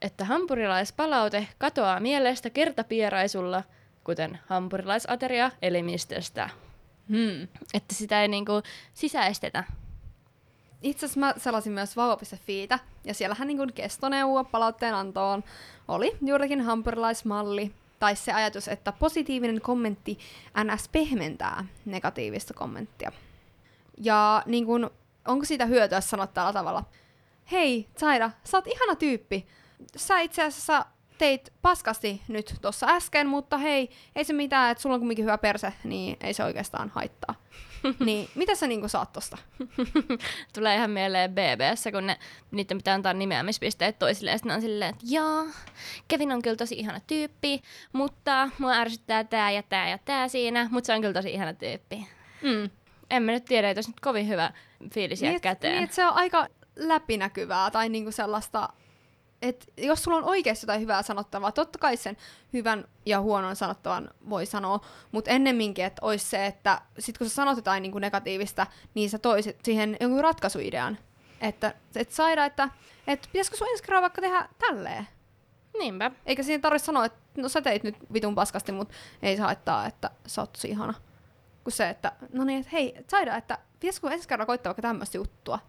että 0.02 0.26
hampurilaispalaute 0.26 1.48
katoaa 1.58 2.00
mielestä 2.00 2.50
kertapieraisulla, 2.50 3.64
kuten 4.04 4.40
hampurilaisateria 4.48 5.52
elimistöstä. 5.62 6.50
Hmm. 7.10 7.48
Että 7.74 7.96
sitä 7.96 8.22
ei 8.22 8.28
niinku 8.28 8.52
sisäistetä. 8.94 9.64
Itse 10.82 11.06
asiassa 11.06 11.20
mä 11.20 11.34
selasin 11.38 11.74
myös 11.74 11.98
vauva.fiitä, 11.98 12.80
ja 13.04 13.14
siellähän 13.14 13.48
niin 13.48 13.74
kestoneuvo 13.74 14.44
palautteen 14.44 14.96
antoon 14.96 15.44
oli 15.88 16.18
juurikin 16.22 16.62
hampurilaismalli, 16.62 17.72
tai 18.00 18.16
se 18.16 18.34
ajatus, 18.34 18.68
että 18.68 18.92
positiivinen 18.92 19.62
kommentti 19.62 20.20
ns. 20.64 20.90
pehmentää 20.90 21.66
negatiivista 21.86 22.54
kommenttia. 22.54 23.12
Ja 23.98 24.44
niin 24.46 24.66
kun, 24.66 24.90
onko 25.28 25.46
siitä 25.46 25.66
hyötyä 25.66 26.02
sanoa 26.02 26.28
tällä 26.28 26.54
tavalla? 26.54 26.84
Hei, 27.52 27.88
Zaira, 28.00 28.32
sä 28.44 28.58
oot 28.58 28.68
ihana 28.68 28.96
tyyppi. 28.96 29.48
Sä 29.96 30.20
itse 30.20 30.44
asiassa 30.44 30.86
teit 31.18 31.54
paskasti 31.62 32.22
nyt 32.28 32.56
tuossa 32.62 32.88
äsken, 32.90 33.28
mutta 33.28 33.58
hei, 33.58 33.90
ei 34.16 34.24
se 34.24 34.34
mitään, 34.34 34.72
että 34.72 34.82
sulla 34.82 34.94
on 34.94 35.00
kumminkin 35.00 35.26
hyvä 35.26 35.38
perse, 35.38 35.74
niin 35.84 36.18
ei 36.22 36.34
se 36.34 36.44
oikeastaan 36.44 36.92
haittaa. 36.96 37.36
niin, 38.06 38.30
mitä 38.36 38.56
sä 38.56 38.68
niinku 38.68 38.88
saat 38.88 39.14
tosta? 39.14 39.38
Tulee 40.54 40.76
ihan 40.76 40.92
mieleen 40.92 41.32
BBS, 41.32 41.84
kun 41.92 42.08
ne, 42.08 42.18
niiden 42.52 42.78
pitää 42.78 42.94
antaa 42.94 43.14
nimeämispisteet 43.14 44.00
toisille, 44.00 44.32
ja 44.32 44.38
sitten 44.38 44.56
on 44.56 44.62
silleen, 44.62 44.90
että 44.90 45.06
joo, 45.10 45.46
Kevin 46.08 46.32
on 46.32 46.42
kyllä 46.42 46.56
tosi 46.56 46.76
ihana 46.76 47.00
tyyppi, 47.08 47.62
mutta 47.94 48.50
mua 48.60 48.72
ärsyttää 48.72 49.24
tää 49.24 49.52
ja 49.52 49.64
tää 49.64 49.90
ja 49.90 49.98
tää 50.06 50.28
siinä, 50.28 50.68
mutta 50.72 50.86
se 50.88 50.94
on 50.94 51.02
kyllä 51.02 51.14
tosi 51.14 51.34
ihana 51.34 51.54
tyyppi. 51.54 52.08
Mm. 52.42 52.70
En 53.10 53.24
mä 53.24 53.32
nyt 53.32 53.46
tiedä, 53.46 53.70
että 53.70 53.78
olisi 53.80 53.90
nyt 53.90 54.00
kovin 54.00 54.28
hyvä 54.28 54.52
fiilis 54.94 55.22
jää 55.22 55.32
Niin, 55.32 55.42
käteen. 55.42 55.78
Niin, 55.78 55.94
se 55.94 56.06
on 56.06 56.14
aika 56.14 56.48
läpinäkyvää 56.76 57.72
tai 57.72 57.90
niinku 57.90 58.12
sellaista, 58.12 58.70
että 59.42 59.66
jos 59.78 60.04
sulla 60.04 60.18
on 60.18 60.24
oikeasti 60.24 60.66
jotain 60.66 60.82
hyvää 60.82 61.02
sanottavaa, 61.02 61.52
totta 61.52 61.80
kai 61.80 61.98
sen 61.98 62.18
hyvän 62.54 62.86
ja 63.06 63.22
huonon 63.22 63.56
sanottavan 63.56 64.10
voi 64.30 64.46
sanoa, 64.46 64.80
mutta 65.12 65.32
ennemminkin, 65.32 65.86
että 65.86 66.06
olisi 66.06 66.26
se, 66.26 66.46
että 66.46 66.82
sit 67.00 67.18
kun 67.18 67.30
sä 67.30 67.36
sanot 67.36 67.58
jotain 67.58 67.82
niinku 67.82 68.00
negatiivista, 68.00 68.68
niin 68.94 69.10
sä 69.10 69.20
toisit 69.20 69.60
siihen 69.64 69.98
jonkun 70.00 70.22
ratkaisuidean. 70.22 70.98
Että 71.42 71.74
et 71.96 72.12
saada, 72.12 72.46
että 72.46 72.70
et 73.08 73.30
pitäisikö 73.32 73.58
sun 73.58 73.68
ensi 73.72 73.84
kerralla 73.84 74.02
vaikka 74.02 74.22
tehdä 74.22 74.50
tälleen. 74.58 75.08
Niinpä. 75.80 76.12
Eikä 76.26 76.44
siinä 76.44 76.62
tarvitse 76.62 76.86
sanoa, 76.86 77.06
että 77.06 77.20
no 77.38 77.50
sä 77.50 77.62
teit 77.62 77.84
nyt 77.84 77.96
vitun 78.14 78.36
paskasti, 78.36 78.72
mutta 78.72 78.94
ei 79.22 79.36
se 79.36 79.42
haittaa, 79.42 79.86
että 79.86 80.12
sä 80.28 80.42
oot 80.42 80.54
tosi 80.54 80.70
ihana. 80.70 80.94
Kun 81.64 81.72
se, 81.72 81.90
että 81.90 82.12
no 82.34 82.44
niin, 82.44 82.60
että 82.60 82.70
hei, 82.72 82.96
Saida, 83.08 83.36
että 83.36 83.58
pitäisikö 83.80 84.10
ensi 84.10 84.28
kerralla 84.28 84.46
koittaa 84.46 84.70
vaikka 84.70 84.82
tämmöistä 84.82 85.18
juttua. 85.18 85.60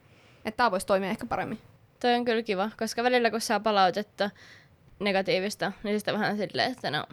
Että 0.45 0.57
tää 0.57 0.71
voisi 0.71 0.87
toimia 0.87 1.11
ehkä 1.11 1.27
paremmin. 1.27 1.61
Toi 2.00 2.14
on 2.14 2.25
kyllä 2.25 2.43
kiva, 2.43 2.71
koska 2.78 3.02
välillä 3.02 3.31
kun 3.31 3.40
saa 3.40 3.61
palautetta 3.61 4.31
negatiivista, 5.00 5.73
niin 5.83 5.99
sitä 5.99 6.12
vähän 6.12 6.37
silleen, 6.37 6.73
että 6.73 6.90
no 6.90 7.05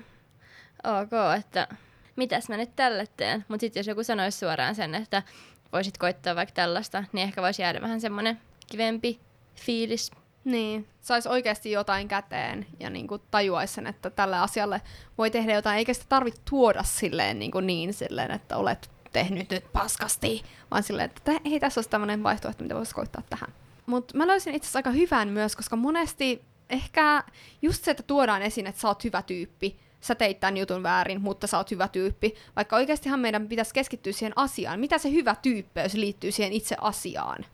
ok, 0.84 1.38
että 1.40 1.68
mitäs 2.16 2.50
mä 2.50 2.58
nyt 2.58 2.76
tälle 2.76 3.08
teen. 3.18 3.46
Mutta 3.48 3.62
sitten 3.62 3.80
jos 3.80 3.88
joku 3.88 4.04
sanoisi 4.04 4.40
suoraan 4.40 4.76
sen, 4.76 4.96
että 4.96 5.24
voisit 5.72 5.98
koittaa 5.98 6.36
vaikka 6.36 6.54
tällaista, 6.54 7.04
niin 7.14 7.24
ehkä 7.24 7.42
voisi 7.42 7.62
jäädä 7.62 7.82
vähän 7.82 8.02
semmoinen 8.02 8.42
kivempi 8.68 9.20
fiilis. 9.56 10.12
Niin, 10.44 10.88
saisi 11.02 11.30
oikeasti 11.30 11.72
jotain 11.72 12.08
käteen 12.08 12.66
ja 12.80 12.90
niin 12.90 13.08
kuin 13.08 13.22
tajuaisi 13.32 13.74
sen, 13.74 13.88
että 13.88 14.10
tälle 14.10 14.38
asialle 14.38 14.82
voi 15.18 15.32
tehdä 15.32 15.54
jotain, 15.54 15.78
eikä 15.78 15.94
sitä 15.94 16.06
tarvitse 16.10 16.42
tuoda 16.50 16.84
silleen 16.84 17.40
niin, 17.40 17.52
kuin 17.52 17.68
niin 17.68 17.94
silleen, 17.94 18.32
että 18.32 18.58
olet 18.58 18.92
tehnyt 19.14 19.50
nyt 19.50 19.72
paskasti, 19.74 20.44
vaan 20.72 20.84
silleen, 20.84 21.06
että 21.06 21.22
tä- 21.24 21.50
hei, 21.50 21.60
tässä 21.60 21.80
olisi 21.80 21.90
tämmöinen 21.90 22.24
vaihtoehto, 22.24 22.64
mitä 22.64 22.76
voisi 22.76 22.96
koittaa 22.96 23.24
tähän. 23.30 23.54
Mutta 23.86 24.18
mä 24.18 24.28
löysin 24.28 24.56
itse 24.56 24.66
asiassa 24.66 24.80
aika 24.80 24.92
hyvän 24.92 25.28
myös, 25.28 25.56
koska 25.56 25.76
monesti 25.76 26.42
ehkä 26.70 27.24
just 27.62 27.84
se, 27.84 27.92
että 27.92 28.04
tuodaan 28.04 28.42
esiin, 28.42 28.68
että 28.68 28.82
sä 28.82 28.88
oot 28.88 29.04
hyvä 29.04 29.22
tyyppi, 29.22 29.76
sä 30.02 30.16
teit 30.16 30.40
tämän 30.40 30.58
jutun 30.58 30.84
väärin, 30.84 31.22
mutta 31.22 31.48
sä 31.48 31.58
oot 31.58 31.72
hyvä 31.72 31.88
tyyppi, 31.88 32.36
vaikka 32.56 32.76
oikeastihan 32.76 33.20
meidän 33.20 33.48
pitäisi 33.48 33.74
keskittyä 33.74 34.14
siihen 34.14 34.34
asiaan. 34.36 34.80
Mitä 34.80 34.98
se 34.98 35.12
hyvä 35.12 35.36
tyyppeys 35.42 35.94
liittyy 35.94 36.32
siihen 36.32 36.54
itse 36.54 36.76
asiaan 36.82 37.46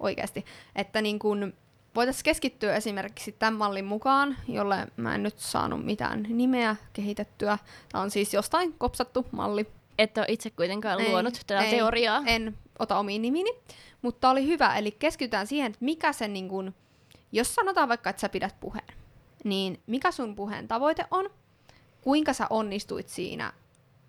oikeasti? 0.00 0.44
Että 0.76 1.02
niin 1.02 1.18
kun 1.18 1.52
voitaisiin 1.94 2.24
keskittyä 2.24 2.76
esimerkiksi 2.76 3.32
tämän 3.32 3.54
mallin 3.54 3.84
mukaan, 3.84 4.36
jolle 4.48 4.86
mä 4.96 5.14
en 5.14 5.22
nyt 5.22 5.38
saanut 5.38 5.84
mitään 5.84 6.26
nimeä 6.28 6.76
kehitettyä. 6.92 7.58
Tämä 7.92 8.02
on 8.02 8.10
siis 8.10 8.34
jostain 8.34 8.74
kopsattu 8.78 9.26
malli. 9.32 9.66
Et 9.98 10.18
ole 10.18 10.26
itse 10.28 10.50
kuitenkaan 10.50 11.00
Ei, 11.00 11.08
luonut 11.08 11.34
tätä 11.46 11.60
ei, 11.60 11.70
teoriaa. 11.70 12.22
En 12.26 12.58
ota 12.78 12.98
omiin 12.98 13.22
nimini, 13.22 13.50
mutta 14.02 14.30
oli 14.30 14.46
hyvä. 14.46 14.76
Eli 14.76 14.90
keskitytään 14.90 15.46
siihen, 15.46 15.66
että 15.66 15.84
mikä 15.84 16.12
se 16.12 16.28
niin 16.28 16.48
kun, 16.48 16.74
jos 17.32 17.54
sanotaan 17.54 17.88
vaikka, 17.88 18.10
että 18.10 18.20
sä 18.20 18.28
pidät 18.28 18.56
puheen, 18.60 18.94
niin 19.44 19.80
mikä 19.86 20.10
sun 20.10 20.36
puheen 20.36 20.68
tavoite 20.68 21.04
on, 21.10 21.30
kuinka 22.00 22.32
sä 22.32 22.46
onnistuit 22.50 23.08
siinä 23.08 23.52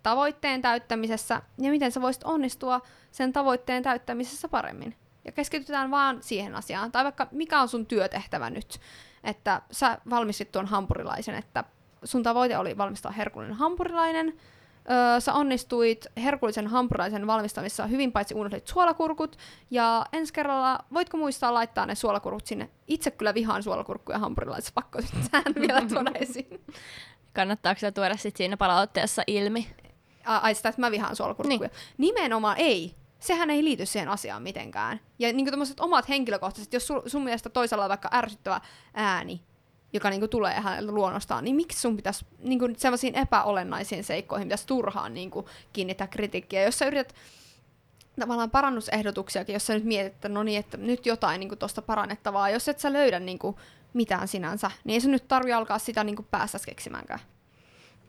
tavoitteen 0.02 0.62
täyttämisessä 0.62 1.42
ja 1.58 1.70
miten 1.70 1.92
sä 1.92 2.00
voisit 2.00 2.24
onnistua 2.24 2.80
sen 3.10 3.32
tavoitteen 3.32 3.82
täyttämisessä 3.82 4.48
paremmin. 4.48 4.94
Ja 5.24 5.32
keskitytään 5.32 5.90
vaan 5.90 6.22
siihen 6.22 6.54
asiaan. 6.54 6.92
Tai 6.92 7.04
vaikka 7.04 7.28
mikä 7.30 7.60
on 7.60 7.68
sun 7.68 7.86
työtehtävä 7.86 8.50
nyt. 8.50 8.80
Että 9.24 9.62
sä 9.70 9.98
valmistit 10.10 10.52
tuon 10.52 10.66
hampurilaisen, 10.66 11.34
että 11.34 11.64
sun 12.04 12.22
tavoite 12.22 12.58
oli 12.58 12.78
valmistaa 12.78 13.12
herkullinen 13.12 13.56
hampurilainen. 13.56 14.36
Öö, 14.90 15.20
sä 15.20 15.34
onnistuit 15.34 16.06
herkullisen 16.16 16.66
hampurilaisen 16.66 17.26
valmistamisessa 17.26 17.86
hyvin 17.86 18.12
paitsi 18.12 18.34
unohdit 18.34 18.66
suolakurkut. 18.66 19.36
Ja 19.70 20.06
ensi 20.12 20.32
kerralla 20.32 20.78
voitko 20.94 21.16
muistaa 21.16 21.54
laittaa 21.54 21.86
ne 21.86 21.94
suolakurkut 21.94 22.46
sinne? 22.46 22.70
Itse 22.86 23.10
kyllä 23.10 23.34
vihaan 23.34 23.62
suolakurkkuja 23.62 24.18
hampurilaisessa, 24.18 24.72
pakko 24.74 24.98
tähän 25.30 25.54
vielä 25.54 25.80
tuoda 25.88 26.10
esiin. 26.14 26.60
Kannattaako 27.34 27.78
sitä 27.78 27.92
tuoda 27.92 28.16
sit 28.16 28.36
siinä 28.36 28.56
palautteessa 28.56 29.22
ilmi? 29.26 29.68
Ai, 30.24 30.54
sitä, 30.54 30.68
että 30.68 30.80
mä 30.80 30.90
vihaan 30.90 31.16
suolakurkkuja. 31.16 31.58
Niin. 31.58 31.70
Nimenomaan 31.98 32.56
ei. 32.58 32.94
Sehän 33.18 33.50
ei 33.50 33.64
liity 33.64 33.86
siihen 33.86 34.08
asiaan 34.08 34.42
mitenkään. 34.42 35.00
Ja 35.18 35.32
niin 35.32 35.50
tämmöiset 35.50 35.80
omat 35.80 36.08
henkilökohtaiset, 36.08 36.72
jos 36.72 36.86
sun, 36.86 37.02
sun 37.06 37.24
mielestä 37.24 37.48
toisella 37.50 37.84
on 37.84 37.88
vaikka 37.88 38.10
ärsyttävä 38.12 38.60
ääni, 38.94 39.42
joka 39.92 40.10
niin 40.10 40.28
tulee 40.28 40.54
häneltä 40.60 40.92
luonnostaan, 40.92 41.44
niin 41.44 41.56
miksi 41.56 41.80
sun 41.80 41.96
pitäisi 41.96 42.26
niin 42.38 42.60
sellaisiin 42.76 43.14
epäolennaisiin 43.14 44.04
seikkoihin 44.04 44.48
pitäisi 44.48 44.66
turhaan 44.66 45.14
niin 45.14 45.30
kiinnittää 45.72 46.06
kritiikkiä. 46.06 46.62
Jos 46.62 46.78
sä 46.78 46.86
yrität 46.86 47.14
tavallaan 48.20 48.50
parannusehdotuksiakin, 48.50 49.52
jos 49.52 49.66
sä 49.66 49.74
nyt 49.74 49.84
mietit, 49.84 50.14
että 50.14 50.28
no 50.28 50.42
niin, 50.42 50.60
että 50.60 50.76
nyt 50.76 51.06
jotain 51.06 51.40
niin 51.40 51.58
tuosta 51.58 51.82
parannettavaa, 51.82 52.50
jos 52.50 52.68
et 52.68 52.78
sä 52.78 52.92
löydä 52.92 53.20
niin 53.20 53.38
kuin, 53.38 53.56
mitään 53.92 54.28
sinänsä, 54.28 54.70
niin 54.84 54.94
ei 54.94 55.00
sun 55.00 55.10
nyt 55.10 55.28
tarvi 55.28 55.52
alkaa 55.52 55.78
sitä 55.78 56.04
niin 56.04 56.26
päässä 56.30 56.58
keksimäänkään. 56.66 57.20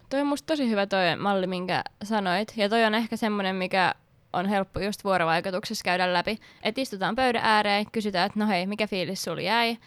Toi 0.10 0.22
on 0.22 0.28
musta 0.28 0.46
tosi 0.46 0.70
hyvä 0.70 0.88
toi 0.88 1.16
malli, 1.16 1.48
minkä 1.48 1.84
sanoit. 2.04 2.54
Ja 2.58 2.70
toi 2.70 2.86
on 2.86 2.96
ehkä 2.96 3.18
semmonen, 3.18 3.56
mikä 3.56 3.96
on 4.34 4.46
helppo 4.46 4.80
just 4.80 5.04
vuorovaikutuksessa 5.04 5.84
käydä 5.84 6.14
läpi. 6.14 6.40
Että 6.64 6.82
istutaan 6.82 7.16
pöydän 7.16 7.46
ääreen, 7.46 7.92
kysytään, 7.92 8.26
että 8.26 8.40
no 8.40 8.48
hei, 8.48 8.68
mikä 8.68 8.88
fiilis 8.88 9.24
sulla 9.24 9.42
jäi, 9.42 9.78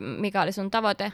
mikä 0.00 0.42
oli 0.42 0.52
sun 0.52 0.70
tavoite. 0.70 1.12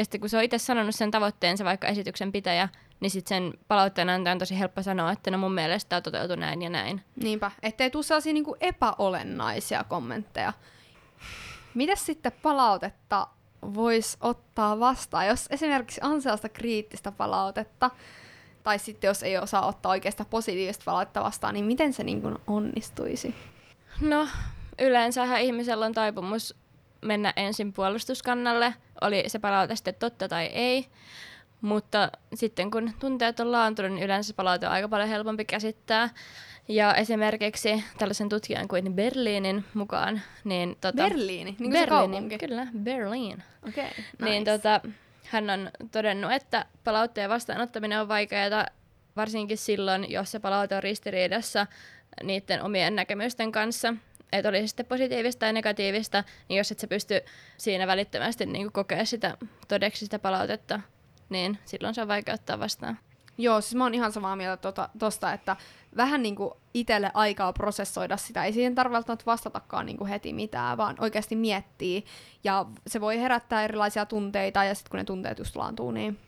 Ja 0.00 0.04
sitten 0.04 0.20
kun 0.20 0.30
se 0.30 0.36
on 0.36 0.42
itse 0.42 0.58
sanonut 0.58 0.94
sen 0.94 1.10
tavoitteensa, 1.10 1.64
vaikka 1.64 1.86
esityksen 1.86 2.32
pitäjä, 2.32 2.68
niin 3.00 3.10
sitten 3.10 3.28
sen 3.28 3.58
palautteen 3.68 4.10
antaja 4.10 4.32
on 4.32 4.38
tosi 4.38 4.58
helppo 4.58 4.82
sanoa, 4.82 5.12
että 5.12 5.30
no 5.30 5.38
mun 5.38 5.52
mielestä 5.52 5.88
tämä 5.88 6.00
toteutui 6.00 6.36
näin 6.36 6.62
ja 6.62 6.70
näin. 6.70 7.04
Niinpä, 7.16 7.50
ettei 7.62 7.90
tule 7.90 8.02
sellaisia 8.02 8.32
niinku 8.32 8.56
epäolennaisia 8.60 9.84
kommentteja. 9.84 10.52
Mitäs 11.74 12.06
sitten 12.06 12.32
palautetta 12.42 13.26
voisi 13.74 14.16
ottaa 14.20 14.80
vastaan, 14.80 15.26
jos 15.26 15.46
esimerkiksi 15.50 16.00
on 16.04 16.22
sellaista 16.22 16.48
kriittistä 16.48 17.12
palautetta, 17.12 17.90
tai 18.62 18.78
sitten 18.78 19.08
jos 19.08 19.22
ei 19.22 19.38
osaa 19.38 19.66
ottaa 19.66 19.90
oikeasta 19.90 20.24
positiivista 20.24 20.84
palautetta 20.84 21.22
vastaan, 21.22 21.54
niin 21.54 21.64
miten 21.64 21.92
se 21.92 22.04
niin 22.04 22.22
kuin 22.22 22.38
onnistuisi? 22.46 23.34
No, 24.00 24.28
yleensähän 24.78 25.40
ihmisellä 25.40 25.86
on 25.86 25.92
taipumus 25.92 26.59
mennä 27.02 27.32
ensin 27.36 27.72
puolustuskannalle, 27.72 28.74
oli 29.00 29.24
se 29.26 29.38
palaute 29.38 29.76
sitten 29.76 29.94
totta 29.94 30.28
tai 30.28 30.46
ei. 30.46 30.86
Mutta 31.60 32.10
sitten 32.34 32.70
kun 32.70 32.92
tunteet 32.98 33.40
on 33.40 33.52
laantunut, 33.52 33.92
niin 33.92 34.04
yleensä 34.04 34.34
palaute 34.34 34.66
on 34.66 34.72
aika 34.72 34.88
paljon 34.88 35.08
helpompi 35.08 35.44
käsittää. 35.44 36.08
Ja 36.68 36.94
esimerkiksi 36.94 37.84
tällaisen 37.98 38.28
tutkijan 38.28 38.68
kuin 38.68 38.94
Berliinin 38.94 39.64
mukaan, 39.74 40.20
niin 40.44 40.76
tota, 40.80 41.02
Berliini, 41.02 41.56
niin 41.58 41.72
Berliini, 41.72 42.38
kyllä, 42.38 42.66
Berliin. 42.78 43.42
Okei, 43.68 43.84
okay, 43.84 43.96
nice. 43.96 44.24
Niin 44.24 44.44
tota, 44.44 44.80
hän 45.24 45.50
on 45.50 45.70
todennut, 45.92 46.32
että 46.32 46.66
palautteen 46.84 47.30
vastaanottaminen 47.30 48.00
on 48.00 48.08
vaikeaa, 48.08 48.66
varsinkin 49.16 49.58
silloin, 49.58 50.10
jos 50.10 50.30
se 50.30 50.38
palaute 50.38 50.76
on 50.76 50.82
ristiriidassa 50.82 51.66
niiden 52.22 52.62
omien 52.62 52.96
näkemysten 52.96 53.52
kanssa. 53.52 53.94
Että 54.32 54.48
oli 54.48 54.68
sitten 54.68 54.86
positiivista 54.86 55.40
tai 55.40 55.52
negatiivista, 55.52 56.24
niin 56.48 56.58
jos 56.58 56.72
et 56.72 56.78
sä 56.78 56.86
pysty 56.86 57.20
siinä 57.56 57.86
välittömästi 57.86 58.46
niin 58.46 58.72
kokea 58.72 59.04
sitä 59.04 59.36
todeksi 59.68 60.04
sitä 60.04 60.18
palautetta, 60.18 60.80
niin 61.28 61.58
silloin 61.64 61.94
se 61.94 62.02
on 62.02 62.08
vaikea 62.08 62.34
ottaa 62.34 62.60
vastaan. 62.60 62.98
Joo, 63.38 63.60
siis 63.60 63.74
mä 63.74 63.84
oon 63.84 63.94
ihan 63.94 64.12
samaa 64.12 64.36
mieltä 64.36 64.56
tuota, 64.56 64.88
tosta, 64.98 65.32
että 65.32 65.56
vähän 65.96 66.22
niin 66.22 66.36
kuin 66.36 66.54
itselle 66.74 67.10
aikaa 67.14 67.52
prosessoida 67.52 68.16
sitä. 68.16 68.44
Ei 68.44 68.52
siihen 68.52 68.74
tarvitse 68.74 69.16
vastatakaan 69.26 69.86
niin 69.86 69.96
kuin 69.96 70.08
heti 70.08 70.32
mitään, 70.32 70.76
vaan 70.76 70.96
oikeasti 70.98 71.36
miettii. 71.36 72.04
Ja 72.44 72.66
se 72.86 73.00
voi 73.00 73.18
herättää 73.18 73.64
erilaisia 73.64 74.06
tunteita, 74.06 74.64
ja 74.64 74.74
sitten 74.74 74.90
kun 74.90 74.98
ne 74.98 75.04
tunteet 75.04 75.38
just 75.38 75.56
laantuu, 75.56 75.90
niin 75.90 76.18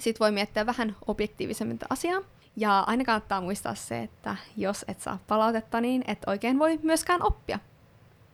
sitten 0.00 0.24
voi 0.24 0.32
miettiä 0.32 0.66
vähän 0.66 0.96
objektiivisemmin 1.06 1.78
asiaa. 1.90 2.22
Ja 2.58 2.80
aina 2.80 3.04
kannattaa 3.04 3.40
muistaa 3.40 3.74
se, 3.74 4.02
että 4.02 4.36
jos 4.56 4.84
et 4.88 5.00
saa 5.00 5.18
palautetta, 5.26 5.80
niin 5.80 6.04
et 6.06 6.18
oikein 6.26 6.58
voi 6.58 6.78
myöskään 6.82 7.22
oppia. 7.22 7.58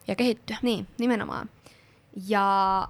Ja 0.09 0.15
kehittyä. 0.15 0.57
Niin, 0.63 0.87
nimenomaan. 0.99 1.51
Ja 2.27 2.89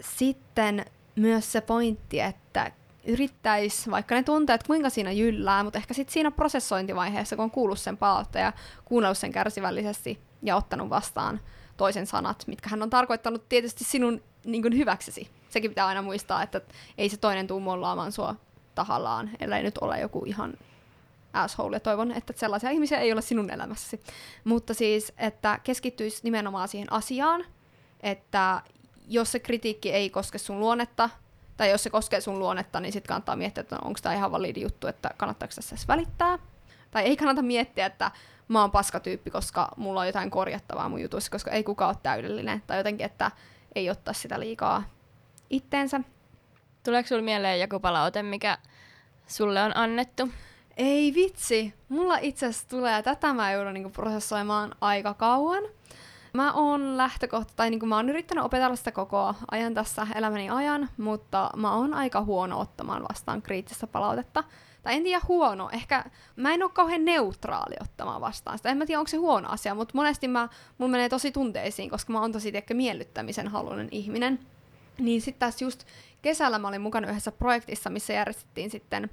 sitten 0.00 0.84
myös 1.16 1.52
se 1.52 1.60
pointti, 1.60 2.20
että 2.20 2.72
yrittäisi, 3.04 3.90
vaikka 3.90 4.14
ne 4.14 4.22
tunteet 4.22 4.62
kuinka 4.62 4.90
siinä 4.90 5.12
jyllää, 5.12 5.64
mutta 5.64 5.78
ehkä 5.78 5.94
sitten 5.94 6.12
siinä 6.12 6.30
prosessointivaiheessa, 6.30 7.36
kun 7.36 7.42
on 7.42 7.50
kuullut 7.50 7.78
sen 7.78 7.96
palautteen 7.96 8.44
ja 8.44 8.52
kuunnellut 8.84 9.18
sen 9.18 9.32
kärsivällisesti 9.32 10.18
ja 10.42 10.56
ottanut 10.56 10.90
vastaan 10.90 11.40
toisen 11.76 12.06
sanat, 12.06 12.44
mitkä 12.46 12.68
hän 12.70 12.82
on 12.82 12.90
tarkoittanut 12.90 13.48
tietysti 13.48 13.84
sinun 13.84 14.22
niin 14.44 14.76
hyväksesi. 14.76 15.30
Sekin 15.48 15.70
pitää 15.70 15.86
aina 15.86 16.02
muistaa, 16.02 16.42
että 16.42 16.60
ei 16.98 17.08
se 17.08 17.16
toinen 17.16 17.46
tuu 17.46 17.60
mollaamaan 17.60 18.12
sua 18.12 18.34
tahallaan, 18.74 19.30
ellei 19.40 19.62
nyt 19.62 19.78
ole 19.78 20.00
joku 20.00 20.24
ihan 20.26 20.54
asshole, 21.32 21.80
toivon, 21.80 22.12
että 22.12 22.32
sellaisia 22.36 22.70
ihmisiä 22.70 22.98
ei 22.98 23.12
ole 23.12 23.22
sinun 23.22 23.50
elämässäsi. 23.50 24.02
Mutta 24.44 24.74
siis, 24.74 25.12
että 25.18 25.60
keskittyisi 25.64 26.20
nimenomaan 26.24 26.68
siihen 26.68 26.92
asiaan, 26.92 27.44
että 28.00 28.62
jos 29.08 29.32
se 29.32 29.38
kritiikki 29.38 29.92
ei 29.92 30.10
koske 30.10 30.38
sun 30.38 30.60
luonnetta, 30.60 31.10
tai 31.56 31.70
jos 31.70 31.82
se 31.82 31.90
koskee 31.90 32.20
sun 32.20 32.38
luonnetta, 32.38 32.80
niin 32.80 32.92
sitten 32.92 33.08
kannattaa 33.08 33.36
miettiä, 33.36 33.60
että 33.60 33.78
onko 33.84 33.98
tämä 34.02 34.14
ihan 34.14 34.32
validi 34.32 34.60
juttu, 34.60 34.86
että 34.86 35.10
kannattaako 35.16 35.54
tässä 35.54 35.74
edes 35.74 35.88
välittää. 35.88 36.38
Tai 36.90 37.02
ei 37.02 37.16
kannata 37.16 37.42
miettiä, 37.42 37.86
että 37.86 38.10
mä 38.48 38.60
oon 38.60 38.70
paskatyyppi, 38.70 39.30
koska 39.30 39.68
mulla 39.76 40.00
on 40.00 40.06
jotain 40.06 40.30
korjattavaa 40.30 40.88
mun 40.88 41.02
jutuissa, 41.02 41.30
koska 41.30 41.50
ei 41.50 41.64
kukaan 41.64 41.88
ole 41.88 41.96
täydellinen. 42.02 42.62
Tai 42.66 42.78
jotenkin, 42.78 43.06
että 43.06 43.30
ei 43.74 43.90
ottaa 43.90 44.14
sitä 44.14 44.40
liikaa 44.40 44.84
itteensä. 45.50 46.00
Tuleeko 46.84 47.08
sulle 47.08 47.22
mieleen 47.22 47.60
joku 47.60 47.80
palaute, 47.80 48.22
mikä 48.22 48.58
sulle 49.32 49.62
on 49.62 49.76
annettu? 49.76 50.28
Ei 50.76 51.14
vitsi. 51.14 51.74
Mulla 51.88 52.18
itse 52.18 52.46
asiassa 52.46 52.68
tulee, 52.68 53.02
tätä 53.02 53.32
mä 53.32 53.52
joudun 53.52 53.74
niinku 53.74 53.90
prosessoimaan 53.90 54.74
aika 54.80 55.14
kauan. 55.14 55.62
Mä 56.32 56.52
oon 56.52 56.96
lähtökohta, 56.96 57.52
tai 57.56 57.70
niinku 57.70 57.86
mä 57.86 57.96
oon 57.96 58.08
yrittänyt 58.08 58.44
opetella 58.44 58.76
sitä 58.76 58.92
koko 58.92 59.34
ajan 59.50 59.74
tässä 59.74 60.06
elämäni 60.14 60.50
ajan, 60.50 60.88
mutta 60.96 61.50
mä 61.56 61.74
oon 61.74 61.94
aika 61.94 62.22
huono 62.22 62.60
ottamaan 62.60 63.02
vastaan 63.08 63.42
kriittistä 63.42 63.86
palautetta. 63.86 64.44
Tai 64.82 64.94
en 64.94 65.02
tiedä 65.02 65.20
huono, 65.28 65.68
ehkä 65.72 66.04
mä 66.36 66.54
en 66.54 66.62
ole 66.62 66.70
kauhean 66.74 67.04
neutraali 67.04 67.76
ottamaan 67.80 68.20
vastaan 68.20 68.58
sitä. 68.58 68.68
En 68.68 68.78
mä 68.78 68.86
tiedä, 68.86 68.98
onko 68.98 69.08
se 69.08 69.16
huono 69.16 69.48
asia, 69.48 69.74
mutta 69.74 69.94
monesti 69.94 70.28
mä, 70.28 70.48
mun 70.78 70.90
menee 70.90 71.08
tosi 71.08 71.32
tunteisiin, 71.32 71.90
koska 71.90 72.12
mä 72.12 72.20
oon 72.20 72.32
tosi 72.32 72.52
tiedäkö, 72.52 72.74
miellyttämisen 72.74 73.48
haluinen 73.48 73.88
ihminen. 73.90 74.38
Niin 74.98 75.20
sitten 75.20 75.40
tässä 75.40 75.64
just 75.64 75.84
kesällä 76.22 76.58
mä 76.58 76.68
olin 76.68 76.80
mukana 76.80 77.10
yhdessä 77.10 77.32
projektissa, 77.32 77.90
missä 77.90 78.12
järjestettiin 78.12 78.70
sitten, 78.70 79.10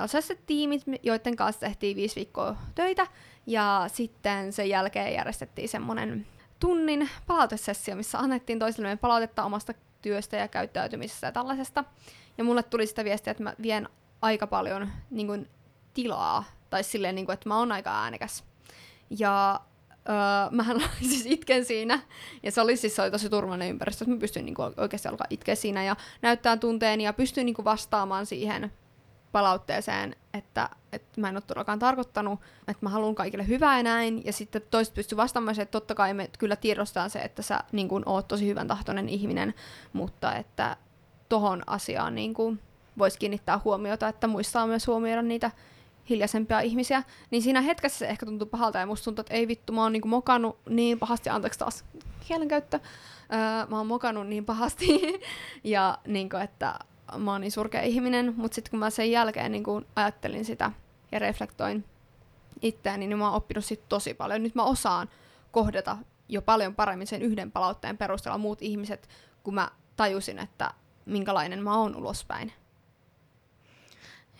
oli 0.00 0.08
sellaiset 0.08 0.46
tiimit, 0.46 0.82
joiden 1.02 1.36
kanssa 1.36 1.60
tehtiin 1.60 1.96
viisi 1.96 2.16
viikkoa 2.16 2.56
töitä, 2.74 3.06
ja 3.46 3.84
sitten 3.92 4.52
sen 4.52 4.68
jälkeen 4.68 5.14
järjestettiin 5.14 5.68
semmoinen 5.68 6.26
tunnin 6.60 7.10
palautesessio, 7.26 7.96
missä 7.96 8.18
annettiin 8.18 8.58
toisillemme 8.58 8.96
palautetta 8.96 9.44
omasta 9.44 9.74
työstä 10.02 10.36
ja 10.36 10.48
käyttäytymisestä 10.48 11.26
ja 11.26 11.32
tällaisesta. 11.32 11.84
Ja 12.38 12.44
mulle 12.44 12.62
tuli 12.62 12.86
sitä 12.86 13.04
viestiä, 13.04 13.30
että 13.30 13.42
mä 13.42 13.54
vien 13.62 13.88
aika 14.22 14.46
paljon 14.46 14.88
niin 15.10 15.26
kuin, 15.26 15.48
tilaa, 15.94 16.44
tai 16.70 16.84
silleen, 16.84 17.14
niin 17.14 17.26
kuin, 17.26 17.34
että 17.34 17.48
mä 17.48 17.58
oon 17.58 17.72
aika 17.72 18.02
äänekäs. 18.02 18.44
Ja 19.10 19.60
öö, 20.08 20.50
mähän 20.50 20.80
siis 21.08 21.26
itken 21.26 21.64
siinä, 21.64 22.00
ja 22.42 22.52
se 22.52 22.60
oli 22.60 22.76
siis 22.76 22.96
se 22.96 23.02
oli 23.02 23.10
tosi 23.10 23.30
turvallinen 23.30 23.70
ympäristö, 23.70 24.04
että 24.04 24.14
mä 24.14 24.20
pystyin 24.20 24.44
niin 24.44 24.54
kuin, 24.54 24.74
oikeasti 24.76 25.08
alkaa 25.08 25.26
itkeä 25.30 25.54
siinä 25.54 25.84
ja 25.84 25.96
näyttää 26.22 26.56
tunteeni 26.56 27.04
ja 27.04 27.12
pystyin 27.12 27.44
niin 27.46 27.54
kuin, 27.54 27.64
vastaamaan 27.64 28.26
siihen 28.26 28.72
palautteeseen, 29.32 30.16
että, 30.34 30.68
että 30.92 31.20
mä 31.20 31.28
en 31.28 31.36
ole 31.36 31.42
todellakaan 31.46 31.78
tarkoittanut, 31.78 32.40
että 32.68 32.86
mä 32.86 32.90
haluan 32.90 33.14
kaikille 33.14 33.48
hyvää 33.48 33.76
ja 33.76 33.82
näin, 33.82 34.22
ja 34.24 34.32
sitten 34.32 34.62
toiset 34.70 34.94
pystyy 34.94 35.16
vastaamaan 35.16 35.60
että 35.60 35.72
totta 35.72 35.94
kai 35.94 36.14
me 36.14 36.30
kyllä 36.38 36.56
tiedostetaan 36.56 37.10
se, 37.10 37.18
että 37.18 37.42
sä 37.42 37.60
niin 37.72 37.88
kun, 37.88 38.02
oot 38.06 38.28
tosi 38.28 38.46
hyvän 38.46 38.68
tahtoinen 38.68 39.08
ihminen, 39.08 39.54
mutta 39.92 40.34
että 40.34 40.76
tohon 41.28 41.62
asiaan 41.66 42.14
niin 42.14 42.34
kun, 42.34 42.60
voisi 42.98 43.18
kiinnittää 43.18 43.60
huomiota, 43.64 44.08
että 44.08 44.26
muistaa 44.26 44.66
myös 44.66 44.86
huomioida 44.86 45.22
niitä 45.22 45.50
hiljaisempia 46.10 46.60
ihmisiä, 46.60 47.02
niin 47.30 47.42
siinä 47.42 47.60
hetkessä 47.60 47.98
se 47.98 48.06
ehkä 48.06 48.26
tuntuu 48.26 48.46
pahalta 48.46 48.78
ja 48.78 48.86
musta 48.86 49.04
tuntuu, 49.04 49.20
että 49.20 49.34
ei 49.34 49.48
vittu, 49.48 49.72
mä 49.72 49.82
oon 49.82 49.92
niinku 49.92 50.08
mokannut 50.08 50.58
niin 50.68 50.98
pahasti, 50.98 51.30
anteeksi 51.30 51.58
taas 51.58 51.84
kielenkäyttö, 52.28 52.80
öö, 53.32 53.66
mä 53.70 53.76
oon 53.76 53.86
mokannut 53.86 54.26
niin 54.26 54.44
pahasti 54.44 55.00
ja 55.64 55.98
niinku, 56.06 56.36
että 56.36 56.78
mä 57.18 57.32
oon 57.32 57.40
niin 57.40 57.52
surkea 57.52 57.82
ihminen, 57.82 58.34
mutta 58.36 58.54
sitten 58.54 58.70
kun 58.70 58.78
mä 58.78 58.90
sen 58.90 59.10
jälkeen 59.10 59.52
niin 59.52 59.64
kun 59.64 59.86
ajattelin 59.96 60.44
sitä 60.44 60.72
ja 61.12 61.18
reflektoin 61.18 61.84
itseäni, 62.62 63.06
niin 63.06 63.18
mä 63.18 63.26
oon 63.26 63.36
oppinut 63.36 63.64
sit 63.64 63.88
tosi 63.88 64.14
paljon. 64.14 64.42
Nyt 64.42 64.54
mä 64.54 64.64
osaan 64.64 65.08
kohdata 65.50 65.96
jo 66.28 66.42
paljon 66.42 66.74
paremmin 66.74 67.06
sen 67.06 67.22
yhden 67.22 67.52
palautteen 67.52 67.98
perusteella 67.98 68.38
muut 68.38 68.62
ihmiset, 68.62 69.08
kun 69.42 69.54
mä 69.54 69.70
tajusin, 69.96 70.38
että 70.38 70.70
minkälainen 71.06 71.62
mä 71.62 71.78
oon 71.78 71.96
ulospäin. 71.96 72.52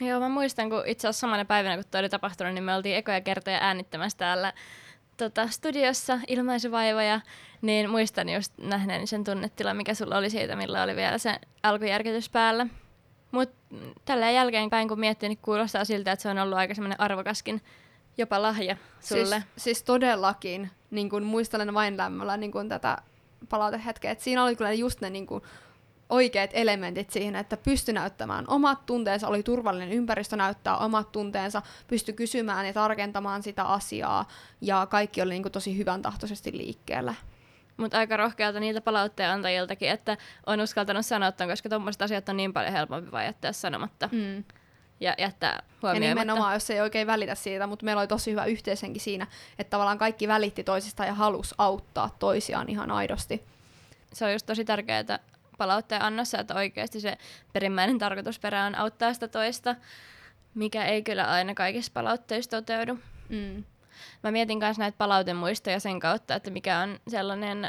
Joo, 0.01 0.21
mä 0.21 0.29
muistan, 0.29 0.71
kun 0.71 0.83
itse 0.87 1.09
asiassa 1.09 1.21
samana 1.21 1.45
päivänä, 1.45 1.77
kun 1.77 1.85
toi 1.91 2.01
oli 2.01 2.09
tapahtunut, 2.09 2.55
niin 2.55 2.65
me 2.65 2.75
oltiin 2.75 2.97
ekoja 2.97 3.21
kertoja 3.21 3.59
äänittämässä 3.61 4.19
täällä 4.19 4.53
tota, 5.17 5.49
studiossa 5.49 6.19
ilmaisuvaivoja, 6.29 7.21
niin 7.63 7.91
muistan 7.91 8.29
just 8.29 8.53
nähneeni 8.59 9.07
sen 9.07 9.25
tunnetilan, 9.25 9.77
mikä 9.77 9.95
sulla 9.95 10.19
oli 10.19 10.31
siitä, 10.31 10.57
millä 10.57 10.83
oli 10.83 10.97
vielä 10.97 11.19
se 11.19 11.39
alkujärkytys 11.63 12.31
päällä. 12.31 12.67
Mutta 13.31 13.57
tällä 14.05 14.31
jälkeenpäin, 14.31 14.89
kun 14.89 15.01
miettii, 15.01 15.29
niin 15.29 15.39
kuulostaa 15.43 15.85
siltä, 15.85 16.13
että 16.13 16.23
se 16.23 16.29
on 16.29 16.39
ollut 16.39 16.59
aika 16.59 16.75
semmoinen 16.75 17.01
arvokaskin 17.01 17.63
jopa 18.19 18.43
lahja 18.43 18.77
sulle. 19.01 19.25
Siis, 19.41 19.65
siis 19.65 19.83
todellakin, 19.83 20.71
niin 20.91 21.11
kun 21.11 21.23
muistelen 21.23 21.75
vain 21.75 21.97
lämmöllä 21.97 22.37
niin 22.37 22.53
kun 22.53 22.69
tätä 22.69 22.99
palautehetkeä, 23.49 24.11
että 24.11 24.25
siinä 24.25 24.45
oli 24.45 24.57
kyllä 24.57 24.73
just 24.73 25.01
ne 25.01 25.11
niin 25.11 25.27
kun, 25.27 25.43
oikeat 26.09 26.51
elementit 26.53 27.11
siihen, 27.11 27.37
että 27.37 27.57
pysty 27.57 27.93
näyttämään 27.93 28.45
omat 28.49 28.87
tunteensa, 28.87 29.29
oli 29.29 29.43
turvallinen 29.43 29.93
ympäristö 29.93 30.37
näyttää 30.37 30.77
omat 30.77 31.12
tunteensa, 31.12 31.62
pysty 31.87 32.12
kysymään 32.12 32.67
ja 32.67 32.73
tarkentamaan 32.73 33.43
sitä 33.43 33.64
asiaa, 33.64 34.29
ja 34.61 34.87
kaikki 34.87 35.23
oli 35.23 35.31
niin 35.31 35.43
kuin 35.43 35.53
tosi 35.53 35.79
hyvän 35.79 36.03
tahtoisesti 36.03 36.57
liikkeellä. 36.57 37.14
Mutta 37.77 37.99
aika 37.99 38.17
rohkealta 38.17 38.61
niiltä 38.61 38.81
palautteen 38.81 39.31
antajiltakin, 39.31 39.90
että 39.90 40.17
on 40.47 40.61
uskaltanut 40.61 41.07
sanoa 41.07 41.33
ton, 41.33 41.49
koska 41.49 41.69
tuommoiset 41.69 42.03
asiat 42.03 42.29
on 42.29 42.37
niin 42.37 42.53
paljon 42.53 42.73
helpompi 42.73 43.12
vai 43.12 43.25
jättää 43.25 43.53
sanomatta. 43.53 44.09
Mm. 44.12 44.45
ja 45.01 45.14
jättää 45.19 45.53
Ja 45.53 45.62
huomioimatta. 45.83 46.01
nimenomaan, 46.09 46.55
jos 46.55 46.71
ei 46.71 46.81
oikein 46.81 47.07
välitä 47.07 47.35
siitä, 47.35 47.67
mutta 47.67 47.85
meillä 47.85 48.01
oli 48.01 48.09
tosi 48.09 48.31
hyvä 48.31 48.45
yhteishenki 48.45 48.99
siinä, 48.99 49.27
että 49.59 49.71
tavallaan 49.71 49.99
kaikki 49.99 50.29
välitti 50.29 50.64
toisistaan 50.64 51.07
ja 51.07 51.14
halus 51.14 51.55
auttaa 51.59 52.17
toisiaan 52.19 52.69
ihan 52.69 52.90
aidosti. 52.90 53.43
se 54.12 54.25
on 54.25 54.33
just 54.33 54.47
tosi 54.47 54.64
tärkeää 54.64 55.19
palautteen 55.59 56.03
annossa, 56.03 56.38
että 56.38 56.55
oikeasti 56.55 57.01
se 57.01 57.19
perimmäinen 57.53 57.99
tarkoitusperä 57.99 58.64
on 58.64 58.75
auttaa 58.75 59.14
sitä 59.14 59.29
toista, 59.29 59.77
mikä 60.55 60.85
ei 60.85 61.03
kyllä 61.03 61.25
aina 61.25 61.55
kaikissa 61.55 61.93
palautteissa 61.95 62.51
toteudu. 62.51 62.99
Mm. 63.29 63.64
Mä 64.23 64.31
mietin 64.31 64.59
myös 64.59 64.79
näitä 64.79 64.99
palautemuistoja 64.99 65.81
sen 65.81 66.01
kautta, 66.01 66.35
että 66.35 66.51
mikä 66.51 66.79
on 66.79 66.99
sellainen 67.09 67.69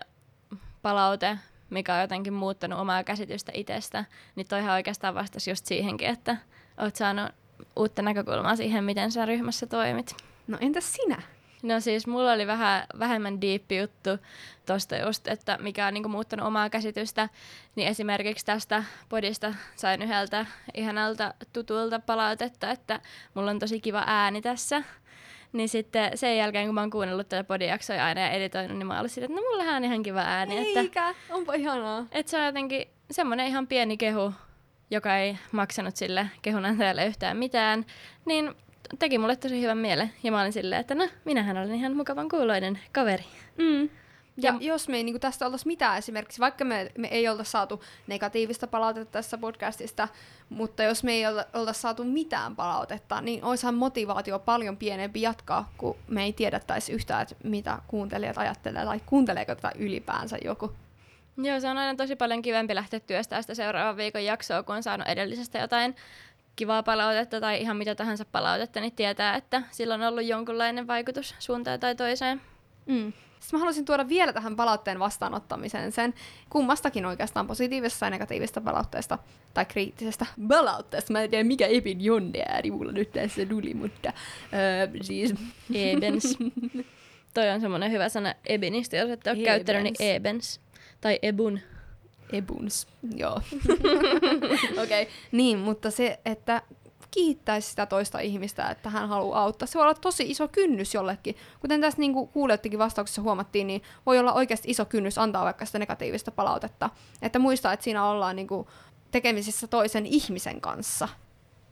palaute, 0.82 1.38
mikä 1.70 1.96
on 1.96 2.02
jotenkin 2.02 2.34
muuttanut 2.34 2.80
omaa 2.80 3.04
käsitystä 3.04 3.52
itsestä, 3.56 4.06
niin 4.36 4.48
toihan 4.48 4.74
oikeastaan 4.74 5.16
vastasi 5.16 5.52
just 5.52 5.66
siihenkin, 5.66 6.08
että 6.08 6.38
oot 6.78 6.96
saanut 6.96 7.32
uutta 7.76 8.02
näkökulmaa 8.02 8.56
siihen, 8.56 8.84
miten 8.84 9.12
sä 9.12 9.26
ryhmässä 9.26 9.68
toimit. 9.68 10.16
No 10.48 10.58
entäs 10.62 10.94
sinä? 10.94 11.22
No 11.66 11.80
siis 11.80 12.08
mulla 12.08 12.32
oli 12.32 12.48
vähän 12.48 12.84
vähemmän 13.00 13.42
diippi 13.42 13.78
juttu 13.78 14.10
tosta 14.66 14.98
just, 14.98 15.28
että 15.28 15.58
mikä 15.62 15.88
on 15.88 15.94
niinku 15.94 16.10
muuttanut 16.10 16.48
omaa 16.48 16.70
käsitystä. 16.70 17.30
Niin 17.76 17.88
esimerkiksi 17.88 18.46
tästä 18.46 18.84
podista 19.10 19.54
sain 19.76 20.02
yhdeltä 20.02 20.46
ihanalta 20.74 21.34
tutulta 21.54 22.00
palautetta, 22.00 22.72
että 22.72 23.00
mulla 23.34 23.52
on 23.52 23.60
tosi 23.60 23.80
kiva 23.82 24.04
ääni 24.08 24.42
tässä. 24.42 24.84
Niin 25.54 25.70
sitten 25.70 26.18
sen 26.18 26.38
jälkeen, 26.38 26.66
kun 26.66 26.76
mä 26.76 26.82
oon 26.82 26.90
kuunnellut 26.90 27.30
tätä 27.30 27.44
podijaksoa 27.44 28.06
aina 28.06 28.22
ja 28.22 28.30
editoinut, 28.30 28.78
niin 28.78 28.88
mä 28.88 29.00
olin 29.00 29.10
silleen, 29.10 29.32
että 29.32 29.42
no 29.42 29.50
mulla 29.50 29.76
on 29.76 29.84
ihan 29.84 30.04
kiva 30.04 30.20
ääni. 30.22 30.68
Että, 30.68 30.80
Eikä, 30.80 31.16
onpa 31.30 31.54
ihanaa. 31.54 32.06
että 32.12 32.30
se 32.30 32.38
on 32.38 32.46
jotenkin 32.46 32.88
semmoinen 33.12 33.48
ihan 33.48 33.68
pieni 33.68 33.98
kehu, 33.98 34.34
joka 34.92 35.18
ei 35.18 35.38
maksanut 35.52 35.96
sille 35.96 36.30
kehunantajalle 36.42 37.06
yhtään 37.06 37.38
mitään, 37.38 37.86
niin 38.26 38.56
teki 39.00 39.18
mulle 39.18 39.36
tosi 39.36 39.62
hyvän 39.62 39.78
mielen. 39.78 40.12
Ja 40.24 40.32
mä 40.32 40.42
olin 40.42 40.54
silleen, 40.54 40.82
että 40.82 40.96
no, 40.96 41.08
minähän 41.26 41.58
olen 41.58 41.76
ihan 41.76 41.96
mukavan 41.96 42.30
kuuloinen 42.30 42.80
kaveri. 42.92 43.24
Mm. 43.58 43.82
Ja, 43.82 43.90
Ja- 44.52 44.58
jos 44.62 44.88
me 44.90 44.98
ei 44.98 45.04
niin 45.04 45.20
tästä 45.20 45.46
oltaisi 45.46 45.68
mitään 45.68 45.98
esimerkiksi, 45.98 46.40
vaikka 46.40 46.66
me, 46.66 46.92
me 46.98 47.08
ei 47.08 47.28
oltaisi 47.30 47.52
saatu 47.52 47.84
negatiivista 48.08 48.68
palautetta 48.68 49.12
tässä 49.12 49.38
podcastista, 49.38 50.08
mutta 50.50 50.84
jos 50.84 51.04
me 51.04 51.12
ei 51.14 51.24
olta- 51.54 51.74
saatu 51.74 52.04
mitään 52.04 52.56
palautetta, 52.56 53.22
niin 53.22 53.44
olisihan 53.44 53.76
motivaatio 53.76 54.40
paljon 54.40 54.78
pienempi 54.78 55.22
jatkaa, 55.22 55.72
kun 55.78 55.96
me 56.08 56.24
ei 56.24 56.34
tiedettäisi 56.34 56.92
yhtään, 56.92 57.22
että 57.22 57.36
mitä 57.44 57.80
kuuntelijat 57.88 58.38
ajattelee 58.38 58.86
tai 58.86 59.00
kuunteleeko 59.06 59.56
tätä 59.56 59.72
ylipäänsä 59.78 60.38
joku. 60.44 60.72
Joo, 61.38 61.60
se 61.60 61.70
on 61.70 61.78
aina 61.78 61.96
tosi 61.96 62.16
paljon 62.16 62.42
kivempi 62.42 62.76
lähteä 62.76 63.00
työstää 63.00 63.42
sitä 63.42 63.56
seuraavan 63.56 63.98
viikon 63.98 64.26
jaksoa, 64.26 64.64
kun 64.64 64.76
on 64.76 64.84
saanut 64.84 65.08
edellisestä 65.08 65.60
jotain 65.60 65.96
kivaa 66.56 66.84
palautetta 66.84 67.42
tai 67.42 67.62
ihan 67.62 67.78
mitä 67.78 67.96
tahansa 67.96 68.26
palautetta, 68.32 68.80
niin 68.80 68.96
tietää, 68.96 69.36
että 69.36 69.64
sillä 69.72 69.94
on 69.94 70.02
ollut 70.02 70.26
jonkunlainen 70.26 70.88
vaikutus 70.88 71.36
suuntaan 71.40 71.80
tai 71.80 71.96
toiseen. 71.96 72.42
Mm. 72.86 73.14
Sitten 73.40 73.58
mä 73.58 73.60
haluaisin 73.60 73.86
tuoda 73.86 74.10
vielä 74.10 74.34
tähän 74.34 74.56
palautteen 74.56 75.00
vastaanottamiseen 75.00 75.92
sen 75.92 76.14
kummastakin 76.50 77.06
oikeastaan 77.06 77.48
positiivisesta 77.48 78.06
ja 78.06 78.10
negatiivisesta 78.10 78.62
palautteesta 78.62 79.20
tai 79.54 79.66
kriittisestä 79.66 80.26
palautteesta. 80.48 81.14
Mä 81.14 81.22
en 81.22 81.30
tiedä 81.30 81.44
mikä 81.44 81.68
epinjondeääri 81.68 82.72
mulla 82.72 82.92
nyt 82.92 83.12
tässä 83.12 83.46
tuli, 83.46 83.74
mutta 83.74 84.14
öö, 84.54 84.88
siis 85.02 85.34
Ebens. 85.74 86.38
Toi 87.34 87.50
on 87.50 87.62
semmoinen 87.62 87.92
hyvä 87.92 88.10
sana 88.10 88.34
ebinistä, 88.46 88.98
jos 88.98 89.10
ette 89.10 89.32
ole 89.32 89.40
käyttänyt, 89.40 89.84
niin 89.84 89.96
ebens. 90.00 90.62
Tai 91.02 91.20
ebun. 91.22 91.60
Ebuns, 92.34 92.88
joo. 93.16 93.36
Okei, 94.84 95.02
okay. 95.04 95.06
niin, 95.32 95.60
mutta 95.60 95.92
se, 95.92 96.20
että 96.26 96.62
kiittäisi 97.12 97.70
sitä 97.70 97.86
toista 97.86 98.20
ihmistä, 98.20 98.70
että 98.70 98.90
hän 98.90 99.10
haluaa 99.10 99.42
auttaa. 99.42 99.68
Se 99.68 99.78
voi 99.78 99.84
olla 99.84 99.94
tosi 99.94 100.32
iso 100.32 100.48
kynnys 100.48 100.94
jollekin. 100.94 101.36
Kuten 101.60 101.82
tässä 101.82 102.00
niin 102.00 102.14
kuulijoittekin 102.14 102.80
vastauksessa 102.80 103.22
huomattiin, 103.22 103.68
niin 103.68 103.82
voi 104.06 104.20
olla 104.20 104.34
oikeasti 104.34 104.72
iso 104.72 104.86
kynnys 104.86 105.18
antaa 105.18 105.46
vaikka 105.46 105.66
sitä 105.66 105.80
negatiivista 105.80 106.32
palautetta. 106.32 106.90
Että 107.22 107.40
muistaa, 107.40 107.74
että 107.74 107.84
siinä 107.84 108.06
ollaan 108.06 108.36
niin 108.36 108.48
kuin 108.48 108.68
tekemisissä 109.12 109.68
toisen 109.68 110.06
ihmisen 110.06 110.62
kanssa. 110.62 111.08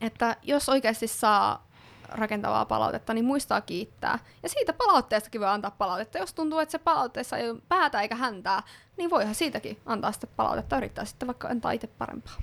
Että 0.02 0.38
jos 0.44 0.70
oikeasti 0.70 1.08
saa 1.08 1.68
rakentavaa 2.14 2.66
palautetta, 2.66 3.14
niin 3.14 3.26
muistaa 3.26 3.62
kiittää. 3.62 4.20
Ja 4.44 4.50
siitä 4.50 4.74
palautteestakin 4.74 5.42
voi 5.42 5.50
antaa 5.50 5.72
palautetta. 5.72 6.18
Jos 6.18 6.34
tuntuu, 6.34 6.60
että 6.60 6.72
se 6.72 6.80
palautteessa 6.80 7.38
ei 7.38 7.50
ole 7.50 7.60
päätä 7.70 8.02
eikä 8.02 8.16
häntää, 8.16 8.64
niin 8.98 9.10
voihan 9.10 9.36
siitäkin 9.36 9.80
antaa 9.86 10.12
sitten 10.12 10.30
palautetta. 10.36 10.78
Yrittää 10.78 11.06
sitten 11.06 11.28
vaikka 11.28 11.48
antaa 11.48 11.72
itse 11.72 11.88
parempaa. 11.88 12.34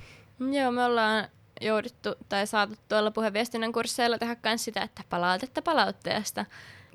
Joo, 0.53 0.71
me 0.71 0.85
ollaan 0.85 1.29
jouduttu 1.61 2.15
tai 2.29 2.47
saatu 2.47 2.75
tuolla 2.89 3.11
puheviestinnän 3.11 3.73
kursseilla 3.73 4.19
tehdä 4.19 4.37
myös 4.45 4.65
sitä, 4.65 4.83
että 4.83 5.03
palautetta 5.09 5.63
palautteesta. 5.63 6.45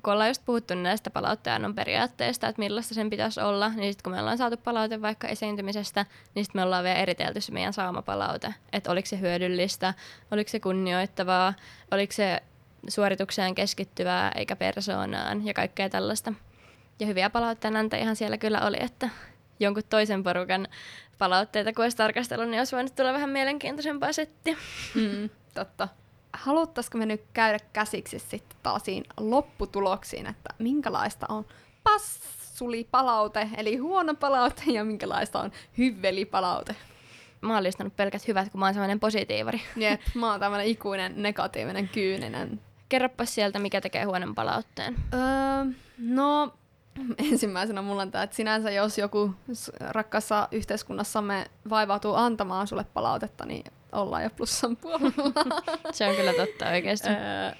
Kun 0.02 0.12
ollaan 0.12 0.30
just 0.30 0.42
puhuttu 0.44 0.74
näistä 0.74 1.10
palautteenannon 1.10 1.74
periaatteista, 1.74 2.48
että 2.48 2.62
millaista 2.62 2.94
sen 2.94 3.10
pitäisi 3.10 3.40
olla, 3.40 3.68
niin 3.68 3.92
sitten 3.92 4.02
kun 4.02 4.12
me 4.12 4.20
ollaan 4.20 4.38
saatu 4.38 4.56
palaute 4.56 5.02
vaikka 5.02 5.28
esiintymisestä, 5.28 6.06
niin 6.34 6.44
sitten 6.44 6.60
me 6.60 6.64
ollaan 6.64 6.84
vielä 6.84 6.98
eritelty 6.98 7.40
se 7.40 7.52
meidän 7.52 7.72
saama 7.72 8.02
palaute. 8.02 8.54
Että 8.72 8.90
oliko 8.90 9.06
se 9.06 9.20
hyödyllistä, 9.20 9.94
oliko 10.30 10.50
se 10.50 10.60
kunnioittavaa, 10.60 11.54
oliko 11.90 12.12
se 12.12 12.42
suoritukseen 12.88 13.54
keskittyvää 13.54 14.32
eikä 14.34 14.56
persoonaan 14.56 15.46
ja 15.46 15.54
kaikkea 15.54 15.88
tällaista. 15.88 16.32
Ja 17.00 17.06
hyviä 17.06 17.30
palautteenantajihan 17.30 18.16
siellä 18.16 18.38
kyllä 18.38 18.60
oli, 18.60 18.76
että 18.80 19.10
jonkun 19.60 19.82
toisen 19.88 20.22
porukan 20.22 20.68
palautteita, 21.18 21.72
kun 21.72 21.84
olisi 21.84 21.96
tarkastellut, 21.96 22.48
niin 22.48 22.60
olisi 22.60 22.76
voinut 22.76 22.94
tulla 22.96 23.12
vähän 23.12 23.30
mielenkiintoisempaa 23.30 24.12
settiä. 24.12 24.56
Mm, 24.94 25.30
totta. 25.54 25.88
Haluttaisiko 26.32 26.98
me 26.98 27.06
nyt 27.06 27.24
käydä 27.32 27.58
käsiksi 27.72 28.18
sitten 28.18 28.58
taas 28.62 28.82
lopputuloksiin, 29.20 30.26
että 30.26 30.54
minkälaista 30.58 31.26
on 31.28 31.46
passulipalaute, 31.84 33.48
eli 33.56 33.76
huono 33.76 34.14
palaute, 34.14 34.62
ja 34.66 34.84
minkälaista 34.84 35.40
on 35.40 35.52
hyvvelipalaute. 35.78 36.76
Mä 37.46 37.54
oon 37.54 37.62
listannut 37.62 37.96
pelkät 37.96 38.28
hyvät, 38.28 38.50
kun 38.50 38.60
mä 38.60 38.66
oon 38.66 38.74
sellainen 38.74 39.00
positiivari. 39.00 39.60
Jep, 39.76 40.00
mä 40.14 40.30
oon 40.30 40.40
tämmönen 40.40 40.66
ikuinen 40.66 41.22
negatiivinen 41.22 41.88
kyyninen. 41.88 42.60
Kerropas 42.88 43.34
sieltä, 43.34 43.58
mikä 43.58 43.80
tekee 43.80 44.04
huonon 44.04 44.34
palautteen. 44.34 44.96
Öö, 45.14 45.20
no, 45.98 46.54
ensimmäisenä 47.18 47.82
mulla 47.82 48.02
on 48.02 48.10
tää, 48.10 48.22
että 48.22 48.36
sinänsä 48.36 48.70
jos 48.70 48.98
joku 48.98 49.34
rakkaassa 49.80 50.48
yhteiskunnassamme 50.52 51.46
vaivautuu 51.70 52.14
antamaan 52.14 52.66
sulle 52.66 52.84
palautetta, 52.94 53.46
niin 53.46 53.64
ollaan 53.92 54.22
jo 54.22 54.30
plussan 54.30 54.76
puolella. 54.76 55.32
Se 55.92 56.08
on 56.08 56.16
kyllä 56.16 56.32
totta 56.32 56.68
oikeasti. 56.68 57.08
Öö, 57.08 57.16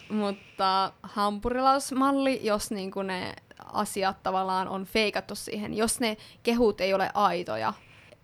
mutta 0.08 0.92
hampurilausmalli, 1.02 2.40
jos 2.42 2.70
niinku 2.70 3.02
ne 3.02 3.34
asiat 3.72 4.22
tavallaan 4.22 4.68
on 4.68 4.84
feikattu 4.84 5.34
siihen, 5.34 5.74
jos 5.74 6.00
ne 6.00 6.16
kehut 6.42 6.80
ei 6.80 6.94
ole 6.94 7.10
aitoja, 7.14 7.72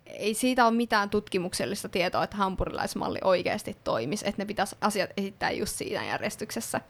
ei 0.05 0.33
siitä 0.33 0.65
ole 0.65 0.73
mitään 0.73 1.09
tutkimuksellista 1.09 1.89
tietoa, 1.89 2.23
että 2.23 2.37
hampurilaismalli 2.37 3.19
oikeasti 3.23 3.77
toimisi, 3.83 4.27
että 4.27 4.41
ne 4.41 4.45
pitäisi 4.45 4.75
asiat 4.81 5.09
esittää 5.17 5.51
just 5.51 5.75
siinä 5.75 6.05
järjestyksessä. 6.05 6.81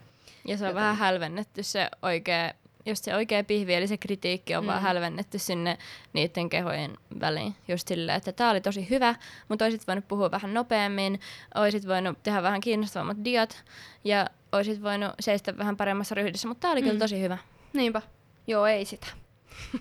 Ja 0.47 0.57
se 0.57 0.63
on 0.63 0.69
joten- 0.69 0.75
vähän 0.75 0.97
hälvennetty 0.97 1.63
se 1.63 1.89
oikea, 2.01 2.53
just 2.85 3.03
se 3.03 3.15
oikea 3.15 3.43
pihvi, 3.43 3.73
eli 3.73 3.87
se 3.87 3.97
kritiikki 3.97 4.55
on 4.55 4.63
mm. 4.63 4.67
vaan 4.67 4.81
hälvennetty 4.81 5.39
sinne 5.39 5.77
niiden 6.13 6.49
kehojen 6.49 6.97
väliin. 7.19 7.55
Just 7.67 7.87
silleen, 7.87 8.17
että 8.17 8.31
tämä 8.31 8.51
oli 8.51 8.61
tosi 8.61 8.89
hyvä, 8.89 9.15
mutta 9.49 9.65
olisit 9.65 9.87
voinut 9.87 10.07
puhua 10.07 10.31
vähän 10.31 10.53
nopeammin, 10.53 11.19
olisit 11.55 11.87
voinut 11.87 12.23
tehdä 12.23 12.43
vähän 12.43 12.61
kiinnostavammat 12.61 13.17
diat, 13.23 13.63
ja 14.03 14.27
olisit 14.51 14.83
voinut 14.83 15.11
seistä 15.19 15.57
vähän 15.57 15.77
paremmassa 15.77 16.15
ryhdissä, 16.15 16.47
mutta 16.47 16.61
tämä 16.61 16.71
oli 16.71 16.81
mm. 16.81 16.87
kyllä 16.87 16.99
tosi 16.99 17.21
hyvä. 17.21 17.37
Niinpä. 17.73 18.01
Joo, 18.47 18.65
ei 18.65 18.85
sitä. 18.85 19.07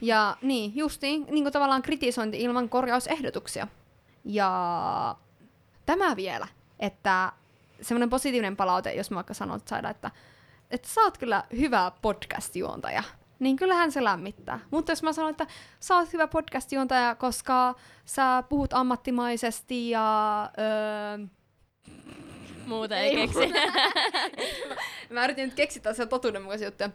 Ja 0.00 0.36
niin, 0.42 0.76
justiin 0.76 1.26
niin 1.30 1.44
kuin 1.44 1.52
tavallaan 1.52 1.82
kritisointi 1.82 2.42
ilman 2.42 2.68
korjausehdotuksia. 2.68 3.66
Ja 4.24 5.16
tämä 5.86 6.16
vielä, 6.16 6.48
että 6.78 7.32
semmoinen 7.80 8.10
positiivinen 8.10 8.56
palaute, 8.56 8.92
jos 8.92 9.10
mä 9.10 9.14
vaikka 9.14 9.34
sanon 9.34 9.56
että 9.56 9.70
saada, 9.70 9.90
että, 9.90 10.10
että 10.70 10.88
sä 10.88 11.00
oot 11.00 11.18
kyllä 11.18 11.44
hyvä 11.56 11.92
podcast-juontaja, 12.02 13.02
niin 13.38 13.56
kyllähän 13.56 13.92
se 13.92 14.04
lämmittää. 14.04 14.60
Mutta 14.70 14.92
jos 14.92 15.02
mä 15.02 15.12
sanon, 15.12 15.30
että 15.30 15.46
sä 15.80 15.96
oot 15.96 16.12
hyvä 16.12 16.26
podcast-juontaja, 16.26 17.14
koska 17.14 17.74
sä 18.04 18.42
puhut 18.48 18.72
ammattimaisesti 18.72 19.90
ja... 19.90 20.50
Öö, 20.58 21.26
Muuta 22.66 22.98
ei, 22.98 23.16
Ei 23.16 23.28
keksi. 23.28 23.52
Mä 25.10 25.24
yritin 25.24 25.44
nyt 25.44 25.54
keksiä 25.54 25.82
tällaisia 25.82 26.06
totuudenmukaisia 26.06 26.68
juttuja. 26.68 26.90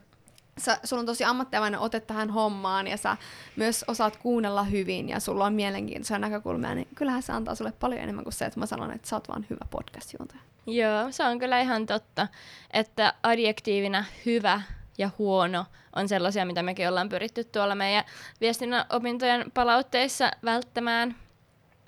Sä, 0.57 0.79
sulla 0.83 0.99
on 0.99 1.05
tosi 1.05 1.23
ammattimainen 1.23 1.79
ote 1.79 1.99
tähän 1.99 2.29
hommaan 2.29 2.87
ja 2.87 2.97
sä 2.97 3.17
myös 3.55 3.85
osaat 3.87 4.17
kuunnella 4.17 4.63
hyvin 4.63 5.09
ja 5.09 5.19
sulla 5.19 5.45
on 5.45 5.53
mielenkiintoisia 5.53 6.19
näkökulmia, 6.19 6.75
niin 6.75 6.87
kyllähän 6.95 7.23
se 7.23 7.33
antaa 7.33 7.55
sulle 7.55 7.71
paljon 7.71 8.01
enemmän 8.01 8.23
kuin 8.23 8.33
se, 8.33 8.45
että 8.45 8.59
mä 8.59 8.65
sanon, 8.65 8.91
että 8.91 9.09
sä 9.09 9.15
oot 9.15 9.29
vaan 9.29 9.45
hyvä 9.49 9.65
podcast-juontaja. 9.69 10.41
Joo, 10.67 11.11
se 11.11 11.23
on 11.23 11.39
kyllä 11.39 11.61
ihan 11.61 11.85
totta, 11.85 12.27
että 12.71 13.13
adjektiivina 13.23 14.05
hyvä 14.25 14.61
ja 14.97 15.09
huono 15.17 15.65
on 15.95 16.07
sellaisia, 16.07 16.45
mitä 16.45 16.63
mekin 16.63 16.89
ollaan 16.89 17.09
pyritty 17.09 17.43
tuolla 17.43 17.75
meidän 17.75 18.03
viestinnän 18.41 18.85
opintojen 18.89 19.51
palautteissa 19.53 20.31
välttämään. 20.45 21.15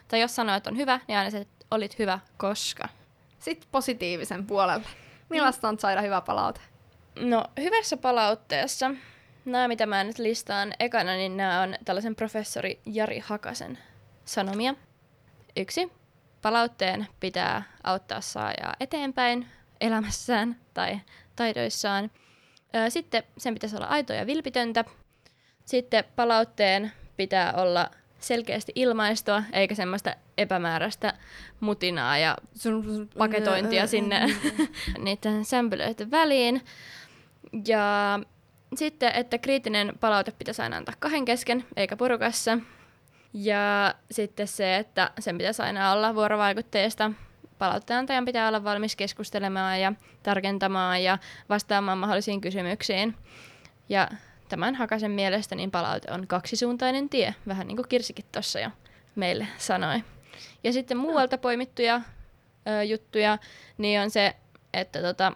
Tai 0.07 0.21
jos 0.21 0.35
sanoo, 0.35 0.55
että 0.55 0.69
on 0.69 0.77
hyvä, 0.77 0.99
niin 1.07 1.17
aina 1.17 1.29
se, 1.29 1.37
että 1.37 1.65
olit 1.71 1.99
hyvä, 1.99 2.19
koska. 2.37 2.89
Sitten 3.39 3.69
positiivisen 3.71 4.47
puolelle. 4.47 4.85
Millaista 5.29 5.69
on 5.69 5.79
saada 5.79 6.01
hyvä 6.01 6.21
palaute? 6.21 6.61
No, 7.19 7.43
hyvässä 7.59 7.97
palautteessa, 7.97 8.91
nämä 9.45 9.67
mitä 9.67 9.85
mä 9.85 10.03
nyt 10.03 10.19
listaan 10.19 10.73
ekana, 10.79 11.11
niin 11.13 11.37
nämä 11.37 11.61
on 11.61 11.75
tällaisen 11.85 12.15
professori 12.15 12.79
Jari 12.85 13.19
Hakasen 13.19 13.77
sanomia. 14.25 14.75
Yksi, 15.57 15.91
palautteen 16.41 17.07
pitää 17.19 17.63
auttaa 17.83 18.21
saajaa 18.21 18.73
eteenpäin 18.79 19.47
elämässään 19.81 20.55
tai 20.73 20.99
taidoissaan. 21.35 22.11
Sitten 22.89 23.23
sen 23.37 23.53
pitäisi 23.53 23.75
olla 23.75 23.85
aitoa 23.85 24.15
ja 24.15 24.25
vilpitöntä. 24.25 24.85
Sitten 25.65 26.03
palautteen 26.15 26.91
pitää 27.17 27.53
olla 27.53 27.89
selkeästi 28.19 28.71
ilmaistua, 28.75 29.43
eikä 29.53 29.75
semmoista 29.75 30.15
epämääräistä 30.37 31.13
mutinaa 31.59 32.17
ja 32.17 32.37
paketointia 33.17 33.87
sinne 33.87 34.35
niiden 34.97 35.45
sämpylöiden 35.45 36.11
väliin. 36.11 36.61
Ja 37.67 38.19
sitten, 38.75 39.11
että 39.15 39.37
kriittinen 39.37 39.93
palaute 39.99 40.31
pitäisi 40.31 40.61
aina 40.61 40.77
antaa 40.77 40.95
kahden 40.99 41.25
kesken, 41.25 41.65
eikä 41.75 41.97
porukassa. 41.97 42.57
Ja 43.33 43.95
sitten 44.11 44.47
se, 44.47 44.75
että 44.75 45.11
sen 45.19 45.37
pitäisi 45.37 45.61
aina 45.61 45.91
olla 45.91 46.15
vuorovaikutteesta. 46.15 47.11
Palautteenantajan 47.57 48.25
pitää 48.25 48.47
olla 48.47 48.63
valmis 48.63 48.95
keskustelemaan 48.95 49.81
ja 49.81 49.93
tarkentamaan 50.23 51.03
ja 51.03 51.17
vastaamaan 51.49 51.97
mahdollisiin 51.97 52.41
kysymyksiin. 52.41 53.15
Ja 53.89 54.07
tämän 54.49 54.75
Hakasen 54.75 55.11
mielestä 55.11 55.55
niin 55.55 55.71
palaute 55.71 56.11
on 56.11 56.27
kaksisuuntainen 56.27 57.09
tie, 57.09 57.35
vähän 57.47 57.67
niin 57.67 57.75
kuin 57.75 57.87
Kirsikin 57.89 58.25
tuossa 58.31 58.59
jo 58.59 58.69
meille 59.15 59.47
sanoi. 59.57 60.03
Ja 60.63 60.73
sitten 60.73 60.97
muualta 60.97 61.37
poimittuja 61.37 62.01
ö, 62.67 62.83
juttuja, 62.83 63.37
niin 63.77 64.01
on 64.01 64.09
se, 64.09 64.35
että 64.73 65.01
tota, 65.01 65.33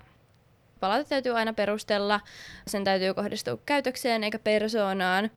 palaute 0.84 1.10
täytyy 1.10 1.38
aina 1.38 1.54
perustella, 1.54 2.20
sen 2.68 2.84
täytyy 2.84 3.14
kohdistua 3.14 3.58
käytökseen 3.66 4.24
eikä 4.24 4.40
persoonaan, 4.40 5.32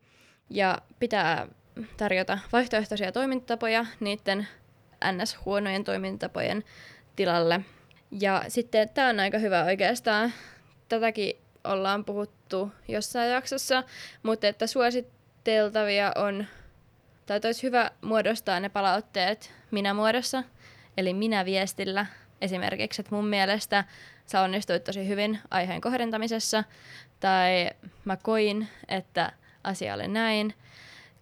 ja 0.49 0.77
pitää 0.99 1.47
tarjota 1.97 2.39
vaihtoehtoisia 2.53 3.11
toimintatapoja 3.11 3.85
niiden 3.99 4.47
ns-huonojen 5.11 5.83
toimintatapojen 5.83 6.63
tilalle. 7.15 7.61
Ja 8.11 8.43
sitten 8.47 8.89
tämä 8.89 9.09
on 9.09 9.19
aika 9.19 9.37
hyvä 9.37 9.63
oikeastaan. 9.63 10.33
Tätäkin 10.89 11.33
ollaan 11.63 12.05
puhuttu 12.05 12.71
jossain 12.87 13.31
jaksossa, 13.31 13.83
mutta 14.23 14.47
että 14.47 14.67
suositeltavia 14.67 16.11
on, 16.15 16.45
tai 17.25 17.39
olisi 17.45 17.63
hyvä 17.63 17.91
muodostaa 18.01 18.59
ne 18.59 18.69
palautteet 18.69 19.53
minä-muodossa, 19.71 20.43
eli 20.97 21.13
minä-viestillä 21.13 22.05
esimerkiksi, 22.41 23.01
että 23.01 23.15
mun 23.15 23.27
mielestä 23.27 23.83
sä 24.27 24.41
onnistuit 24.41 24.83
tosi 24.83 25.07
hyvin 25.07 25.39
aiheen 25.51 25.81
kohdentamisessa, 25.81 26.63
tai 27.19 27.69
mä 28.05 28.17
koin, 28.17 28.67
että 28.87 29.31
asia 29.63 29.93
oli 29.93 30.07
näin, 30.07 30.53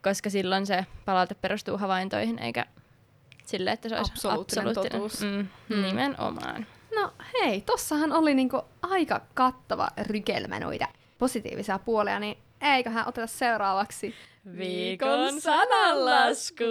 koska 0.04 0.30
silloin 0.30 0.66
se 0.66 0.86
palaute 1.06 1.36
perustuu 1.36 1.78
havaintoihin, 1.78 2.40
eikä 2.40 2.66
sille, 3.46 3.72
että 3.72 3.90
se 3.90 3.98
olisi 3.98 4.12
Absoluuttinen 4.12 4.68
absoluuttinen. 4.68 5.02
totuus. 5.02 5.22
Mm, 5.22 5.48
Hmm. 5.76 5.82
Nimenomaan. 5.82 6.66
No 6.96 7.14
hei, 7.34 7.62
tossahan 7.62 8.12
oli 8.14 8.34
niinku 8.34 8.62
aika 8.82 9.22
kattava 9.34 9.88
rykelmä 10.02 10.60
noita 10.60 10.88
positiivisia 11.20 11.80
puolia, 11.80 12.20
niin 12.20 12.38
eiköhän 12.62 13.08
oteta 13.08 13.28
seuraavaksi 13.28 14.16
Viikon 14.58 15.42
sananlasku. 15.42 16.64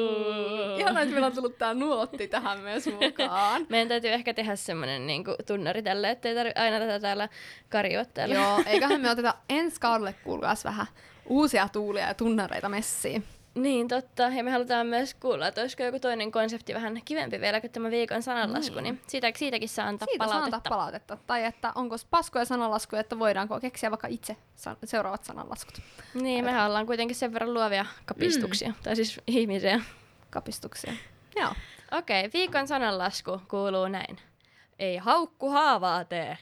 Ihan 0.79 0.99
että 0.99 1.11
meillä 1.11 1.27
on 1.27 1.33
tullut 1.33 1.59
tää 1.59 1.75
nuotti 1.75 2.29
tähän 2.29 2.59
myös 2.61 2.87
mukaan. 2.87 3.67
Meidän 3.71 3.89
täytyy 3.89 4.11
ehkä 4.11 4.35
tehdä 4.35 4.57
semmoinen 4.57 5.07
niin 5.07 5.25
tunnari 5.47 5.83
tälle, 5.83 6.11
ettei 6.11 6.35
tarvitse 6.35 6.61
aina 6.61 6.79
tätä 6.79 7.01
täällä 7.01 7.29
karjoa 7.69 8.05
täällä. 8.05 8.35
Joo, 8.35 8.63
eiköhän 8.67 9.01
me 9.01 9.11
oteta 9.17 9.35
ensi 9.49 9.81
kaudelle 9.81 10.13
kuulkaas 10.13 10.65
vähän 10.65 10.87
uusia 11.27 11.69
tuulia 11.69 12.07
ja 12.07 12.15
tunnareita 12.15 12.69
messiin. 12.69 13.25
Niin, 13.55 13.89
totta. 13.89 14.23
Ja 14.23 14.45
me 14.45 14.51
halutaan 14.51 14.87
myös 14.87 15.15
kuulla, 15.15 15.47
että 15.49 15.61
olisiko 15.61 15.83
joku 15.83 16.01
toinen 16.01 16.33
konsepti 16.33 16.75
vähän 16.75 17.01
kivempi 17.05 17.41
vielä 17.41 17.61
kuin 17.61 17.71
tämä 17.71 17.91
viikon 17.91 18.23
sananlasku, 18.23 18.81
niin 18.81 19.01
siitä, 19.07 19.33
siitäkin 19.37 19.69
saa 19.69 19.87
antaa 19.89 20.07
Siitä 20.07 20.25
saa 20.25 20.29
palautetta. 20.33 20.57
antaa 20.57 20.71
palautetta. 20.79 21.19
Tai 21.27 21.45
että 21.45 21.73
onko 21.75 21.97
paskoja 22.11 22.45
sananlaskuja, 22.45 23.01
että 23.01 23.19
voidaanko 23.19 23.61
keksiä 23.61 23.91
vaikka 23.91 24.09
itse 24.09 24.37
san- 24.55 24.77
seuraavat 24.85 25.25
sananlaskut. 25.25 25.81
Niin, 26.15 26.45
mehän 26.45 26.67
ollaan 26.67 26.87
kuitenkin 26.87 27.17
sen 27.17 27.33
verran 27.33 27.55
luovia 27.55 27.87
kapistuksia, 28.05 28.69
mm. 28.69 28.75
tai 28.83 28.97
siis 28.97 29.21
ihmisiä. 29.27 29.81
Kapistuksia. 30.31 30.93
Joo. 31.37 31.53
Okei, 31.93 32.31
viikon 32.33 32.69
sananlasku 32.69 33.41
kuuluu 33.49 33.89
näin. 33.89 34.17
Ei 34.79 34.97
haukku 34.97 35.51
haavaa 35.51 36.05
tee. 36.05 36.39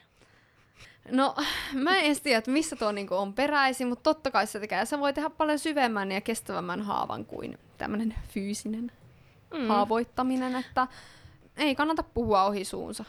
No, 1.10 1.34
mä 1.72 1.96
en 1.96 2.04
edes 2.04 2.20
tiedä, 2.20 2.38
että 2.38 2.50
missä 2.50 2.76
tuo 2.76 2.92
niinku 2.92 3.14
on 3.14 3.34
peräisin, 3.34 3.88
mutta 3.88 4.02
totta 4.02 4.30
kai 4.30 4.46
se 4.46 4.60
tekee. 4.60 4.86
Se 4.86 4.98
voi 4.98 5.12
tehdä 5.12 5.30
paljon 5.30 5.58
syvemmän 5.58 6.12
ja 6.12 6.20
kestävämmän 6.20 6.82
haavan 6.82 7.24
kuin 7.24 7.58
tämmöinen 7.78 8.14
fyysinen 8.28 8.92
mm. 9.54 9.68
haavoittaminen, 9.68 10.56
että 10.56 10.86
ei 11.56 11.74
kannata 11.74 12.02
puhua 12.02 12.44
ohi 12.44 12.64
suunsa. 12.64 13.04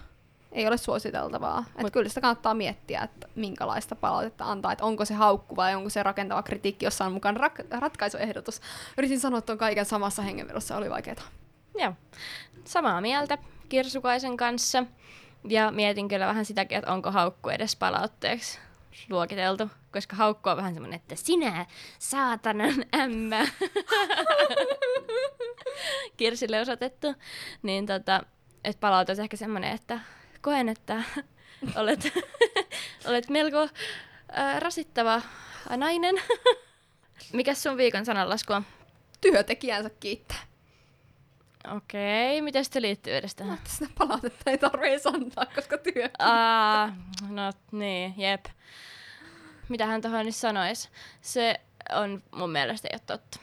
Ei 0.51 0.67
ole 0.67 0.77
suositeltavaa. 0.77 1.65
Mut. 1.81 1.93
Kyllä 1.93 2.09
sitä 2.09 2.21
kannattaa 2.21 2.53
miettiä, 2.53 3.01
että 3.01 3.27
minkälaista 3.35 3.95
palautetta 3.95 4.45
antaa, 4.45 4.71
että 4.71 4.85
onko 4.85 5.05
se 5.05 5.13
haukku 5.13 5.55
vai 5.55 5.75
onko 5.75 5.89
se 5.89 6.03
rakentava 6.03 6.43
kritiikki, 6.43 6.85
jossa 6.85 7.05
on 7.05 7.11
mukaan 7.11 7.37
rak- 7.37 7.79
ratkaisuehdotus. 7.79 8.61
Yritin 8.97 9.19
sanoa 9.19 9.41
tuon 9.41 9.57
kaiken 9.57 9.85
samassa 9.85 10.21
hengenvedossa, 10.21 10.77
oli 10.77 10.89
vaikeaa. 10.89 11.15
Joo, 11.77 11.93
samaa 12.63 13.01
mieltä 13.01 13.37
Kirsukaisen 13.69 14.37
kanssa. 14.37 14.83
Ja 15.49 15.71
mietin 15.71 16.07
kyllä 16.07 16.27
vähän 16.27 16.45
sitäkin, 16.45 16.77
että 16.77 16.93
onko 16.93 17.11
haukku 17.11 17.49
edes 17.49 17.75
palautteeksi 17.75 18.59
luokiteltu, 19.09 19.69
koska 19.91 20.15
haukku 20.15 20.49
on 20.49 20.57
vähän 20.57 20.73
semmoinen, 20.73 20.99
että 20.99 21.15
sinä 21.15 21.65
saatanan 21.99 22.85
ämmä. 22.95 23.47
Kirsille 26.17 26.61
osoitettu. 26.61 27.15
Niin 27.63 27.85
tota, 27.85 28.23
että 28.63 28.79
palaute 28.79 29.11
olisi 29.11 29.21
ehkä 29.21 29.37
semmoinen, 29.37 29.71
että 29.71 29.99
koen, 30.41 30.69
että 30.69 31.03
olet, 31.75 32.13
olet 33.07 33.29
melko 33.29 33.61
äh, 34.37 34.59
rasittava 34.59 35.21
nainen. 35.77 36.15
Mikäs 37.33 37.63
sun 37.63 37.77
viikon 37.77 38.05
sananlasku 38.05 38.53
on? 38.53 38.65
Työntekijänsä 39.21 39.89
kiittää. 39.89 40.52
Okei, 41.71 42.41
miten 42.41 42.65
se 42.65 42.81
liittyy 42.81 43.15
edes 43.15 43.35
tähän? 43.35 43.53
Että 43.53 43.69
sitä 43.69 43.89
palautetta 43.97 44.51
ei 44.51 44.57
tarvitse 44.57 45.09
antaa, 45.09 45.45
koska 45.55 45.77
työ. 45.77 46.09
Aa, 46.19 46.95
no 47.29 47.51
niin, 47.71 48.13
jep. 48.17 48.45
Mitä 49.69 49.85
hän 49.85 50.01
tuohon 50.01 50.25
nyt 50.25 50.35
sanois? 50.35 50.89
Se 51.21 51.59
on 51.91 52.23
mun 52.31 52.49
mielestä 52.49 52.87
ei 52.87 52.95
ole 52.95 53.01
totta. 53.05 53.39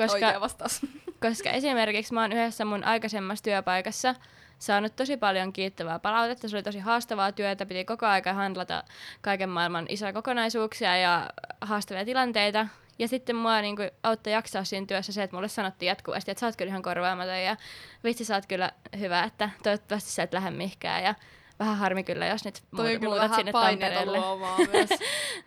Oikea 0.00 0.28
Koska, 0.28 0.40
vastaus. 0.40 0.80
koska 1.20 1.50
esimerkiksi 1.50 2.14
mä 2.14 2.20
oon 2.20 2.32
yhdessä 2.32 2.64
mun 2.64 2.84
aikaisemmassa 2.84 3.44
työpaikassa 3.44 4.14
saanut 4.58 4.96
tosi 4.96 5.16
paljon 5.16 5.52
kiittävää 5.52 5.98
palautetta. 5.98 6.48
Se 6.48 6.56
oli 6.56 6.62
tosi 6.62 6.78
haastavaa 6.78 7.32
työtä, 7.32 7.66
piti 7.66 7.84
koko 7.84 8.06
aika 8.06 8.32
handlata 8.32 8.84
kaiken 9.20 9.48
maailman 9.48 9.86
isoja 9.88 10.12
kokonaisuuksia 10.12 10.96
ja 10.96 11.30
haastavia 11.60 12.04
tilanteita. 12.04 12.66
Ja 13.02 13.08
sitten 13.08 13.36
mua 13.36 13.60
niin 13.60 13.76
kuin, 13.76 13.90
auttoi 14.02 14.32
jaksaa 14.32 14.64
siinä 14.64 14.86
työssä 14.86 15.12
se, 15.12 15.22
että 15.22 15.36
mulle 15.36 15.48
sanottiin 15.48 15.88
jatkuvasti, 15.88 16.30
että 16.30 16.40
sä 16.40 16.46
oot 16.46 16.56
kyllä 16.56 16.70
ihan 16.70 16.82
korvaamaton 16.82 17.42
ja 17.42 17.56
vitsi 18.04 18.24
sä 18.24 18.34
oot 18.34 18.46
kyllä 18.46 18.72
hyvä, 18.98 19.22
että 19.22 19.50
toivottavasti 19.62 20.10
sä 20.10 20.22
et 20.22 20.34
lähde 20.34 20.50
mihinkään. 20.50 21.04
Ja 21.04 21.14
vähän 21.58 21.76
harmi 21.76 22.04
kyllä, 22.04 22.26
jos 22.26 22.44
nyt 22.44 22.62
Toi 22.76 22.98
muutat 22.98 23.22
vähän 23.22 23.36
sinne 23.36 23.52
Tampereelle. 23.52 24.18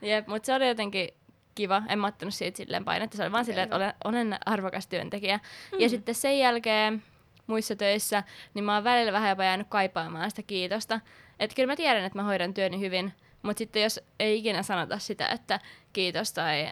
Jep, 0.10 0.28
mutta 0.28 0.46
se 0.46 0.54
oli 0.54 0.68
jotenkin 0.68 1.10
kiva. 1.56 1.84
En 1.90 2.00
mä 2.00 2.08
ottanut 2.08 2.34
siitä 2.34 2.58
silleen 2.58 2.86
painetta. 2.86 3.18
Se 3.18 3.24
oli 3.24 3.32
vaan 3.32 3.42
Okei. 3.42 3.46
silleen, 3.46 3.64
että 3.64 3.76
olen, 3.76 3.94
olen 4.04 4.38
arvokas 4.46 4.88
työntekijä. 4.88 5.38
Mm. 5.72 5.80
Ja 5.80 5.90
sitten 5.90 6.16
sen 6.16 6.40
jälkeen 6.40 7.04
muissa 7.48 7.76
töissä, 7.76 8.24
niin 8.54 8.66
mä 8.66 8.74
oon 8.74 8.84
välillä 8.84 9.12
vähän 9.12 9.30
jopa 9.30 9.44
jäänyt 9.44 9.68
kaipaamaan 9.70 10.30
sitä 10.30 10.44
kiitosta. 10.44 11.00
Että 11.40 11.56
kyllä 11.56 11.72
mä 11.72 11.76
tiedän, 11.76 12.04
että 12.04 12.20
mä 12.20 12.24
hoidan 12.24 12.54
työni 12.54 12.80
hyvin, 12.80 13.14
mutta 13.42 13.58
sitten 13.58 13.84
jos 13.84 14.00
ei 14.20 14.38
ikinä 14.38 14.64
sanota 14.64 15.00
sitä, 15.00 15.28
että 15.28 15.60
kiitos 15.94 16.34
tai 16.34 16.72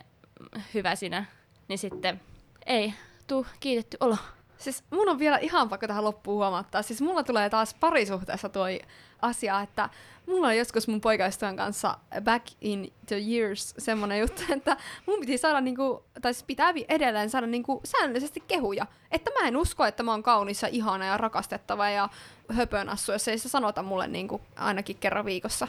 hyvä 0.74 0.96
sinä, 0.96 1.26
niin 1.68 1.80
sitten 1.80 2.22
ei 2.66 2.94
tuu 3.28 3.46
kiitetty 3.60 3.98
olo. 4.00 4.18
Siis 4.58 4.84
mun 4.90 5.10
on 5.10 5.20
vielä 5.20 5.38
ihan 5.38 5.70
pakko 5.70 5.88
tähän 5.88 6.04
loppuun 6.04 6.38
huomattaa. 6.38 6.82
Siis 6.82 7.02
mulla 7.02 7.24
tulee 7.24 7.50
taas 7.50 7.74
parisuhteessa 7.74 8.50
toi 8.50 8.80
asia, 9.22 9.62
että 9.62 9.90
mulla 10.28 10.48
on 10.48 10.58
joskus 10.58 10.88
mun 10.88 11.02
poikaystävän 11.02 11.58
kanssa 11.58 11.98
back 12.22 12.48
in 12.62 12.94
the 13.06 13.16
years 13.16 13.74
semmonen 13.78 14.20
juttu, 14.20 14.42
että 14.50 14.78
mun 15.06 15.20
piti 15.20 15.38
saada 15.38 15.62
niinku, 15.62 16.04
tai 16.22 16.34
siis 16.34 16.44
pitää 16.44 16.74
edelleen 16.90 17.30
saada 17.30 17.48
niinku 17.48 17.82
säännöllisesti 17.84 18.44
kehuja. 18.48 18.86
Että 19.12 19.32
mä 19.40 19.48
en 19.48 19.58
usko, 19.58 19.86
että 19.86 20.04
mä 20.04 20.12
oon 20.12 20.24
kaunis 20.24 20.62
ja 20.62 20.68
ihana 20.68 21.06
ja 21.06 21.18
rakastettava 21.18 21.90
ja 21.90 22.10
höpönassu, 22.52 23.12
jos 23.12 23.28
ei 23.28 23.38
se 23.38 23.50
sanota 23.50 23.84
mulle 23.84 24.08
niinku 24.08 24.42
ainakin 24.56 24.98
kerran 24.98 25.26
viikossa. 25.26 25.68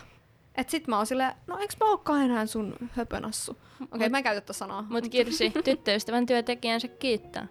Et 0.56 0.70
sit 0.70 0.88
mä 0.88 0.96
oon 0.96 1.06
silleen, 1.06 1.32
no 1.46 1.58
eks 1.58 1.76
mä 1.80 1.90
ookaan 1.90 2.22
enää 2.22 2.46
sun 2.46 2.76
höpönassu. 2.92 3.52
Okei, 3.52 3.88
okay, 3.94 4.08
mä 4.08 4.18
en 4.18 4.24
käytä 4.24 4.52
sanaa. 4.52 4.86
Mut 4.88 5.08
Kirsi, 5.08 5.52
tyttöystävän 5.64 6.26
työntekijänsä 6.26 6.88
kiittää. 6.88 7.46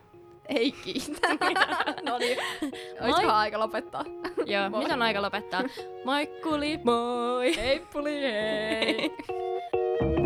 Ei 0.49 0.71
kiitä. 0.71 1.27
no 2.09 2.17
niin. 2.17 2.37
Olisikohan 3.01 3.35
aika 3.35 3.59
lopettaa? 3.59 4.05
Joo, 4.45 4.69
moi. 4.69 4.83
nyt 4.83 4.91
on 4.91 5.01
aika 5.01 5.21
lopettaa. 5.21 5.63
Moikkuli 6.05 6.79
moi! 6.83 7.55
Heippuli 7.57 8.21
hei! 8.21 9.11